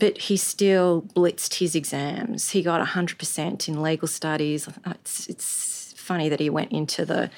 [0.02, 2.50] but he still blitzed his exams.
[2.50, 4.68] He got 100% in legal studies.
[4.84, 7.30] It's, it's funny that he went into the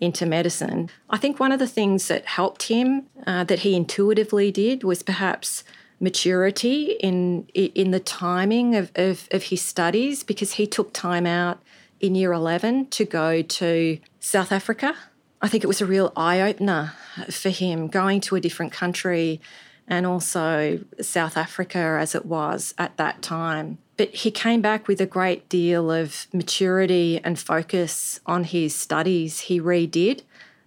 [0.00, 0.90] into medicine.
[1.08, 5.04] I think one of the things that helped him, uh, that he intuitively did, was
[5.04, 5.62] perhaps
[6.00, 11.62] maturity in in the timing of, of, of his studies, because he took time out
[12.00, 14.94] in year 11 to go to South Africa.
[15.40, 16.94] I think it was a real eye opener
[17.30, 19.40] for him going to a different country
[19.86, 23.78] and also South Africa as it was at that time.
[23.96, 29.40] But he came back with a great deal of maturity and focus on his studies.
[29.40, 30.22] He redid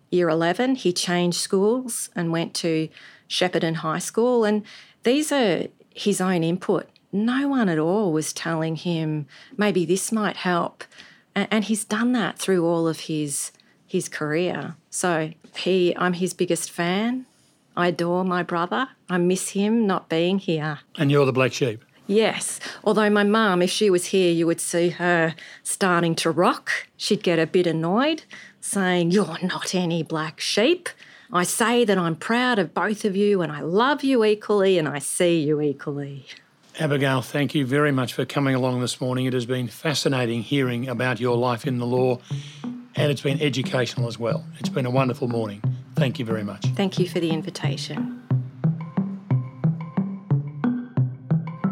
[0.09, 2.89] year 11, he changed schools and went to
[3.29, 4.43] Shepparton High School.
[4.43, 4.63] And
[5.03, 6.89] these are his own input.
[7.13, 9.27] No one at all was telling him
[9.57, 10.83] maybe this might help.
[11.35, 13.51] And he's done that through all of his
[13.87, 14.75] his career.
[14.89, 17.25] So he I'm his biggest fan
[17.75, 18.89] I adore my brother.
[19.09, 20.79] I miss him not being here.
[20.97, 21.83] And you're the black sheep?
[22.07, 22.59] Yes.
[22.83, 26.69] Although my mum, if she was here, you would see her starting to rock.
[26.97, 28.23] She'd get a bit annoyed,
[28.59, 30.89] saying, You're not any black sheep.
[31.31, 34.85] I say that I'm proud of both of you and I love you equally and
[34.85, 36.25] I see you equally.
[36.79, 39.25] Abigail, thank you very much for coming along this morning.
[39.25, 42.19] It has been fascinating hearing about your life in the law
[42.95, 44.45] and it's been educational as well.
[44.59, 45.61] It's been a wonderful morning.
[45.95, 46.65] Thank you very much.
[46.75, 48.17] Thank you for the invitation.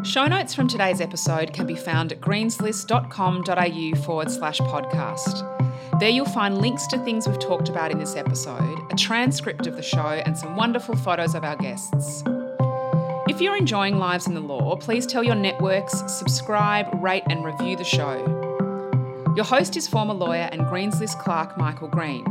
[0.04, 6.00] Show notes from today's episode can be found at greenslist.com.au forward slash podcast.
[6.00, 9.76] There you'll find links to things we've talked about in this episode, a transcript of
[9.76, 12.24] the show, and some wonderful photos of our guests.
[13.30, 17.76] If you're enjoying Lives in the Law, please tell your networks, subscribe, rate, and review
[17.76, 18.16] the show.
[19.36, 22.24] Your host is former lawyer and Greens List clerk Michael Green.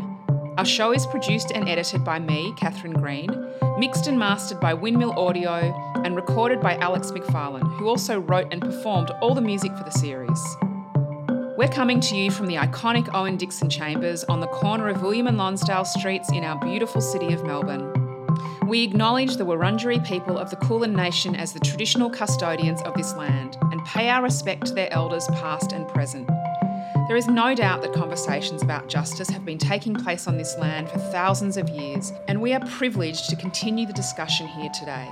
[0.57, 3.29] Our show is produced and edited by me, Catherine Green,
[3.77, 5.73] mixed and mastered by Windmill Audio,
[6.03, 9.91] and recorded by Alex McFarlane, who also wrote and performed all the music for the
[9.91, 10.57] series.
[11.57, 15.27] We're coming to you from the iconic Owen Dixon Chambers on the corner of William
[15.27, 18.08] and Lonsdale Streets in our beautiful city of Melbourne.
[18.65, 23.13] We acknowledge the Wurundjeri people of the Kulin Nation as the traditional custodians of this
[23.15, 26.27] land and pay our respect to their elders past and present.
[27.07, 30.89] There is no doubt that conversations about justice have been taking place on this land
[30.89, 35.09] for thousands of years, and we are privileged to continue the discussion here today.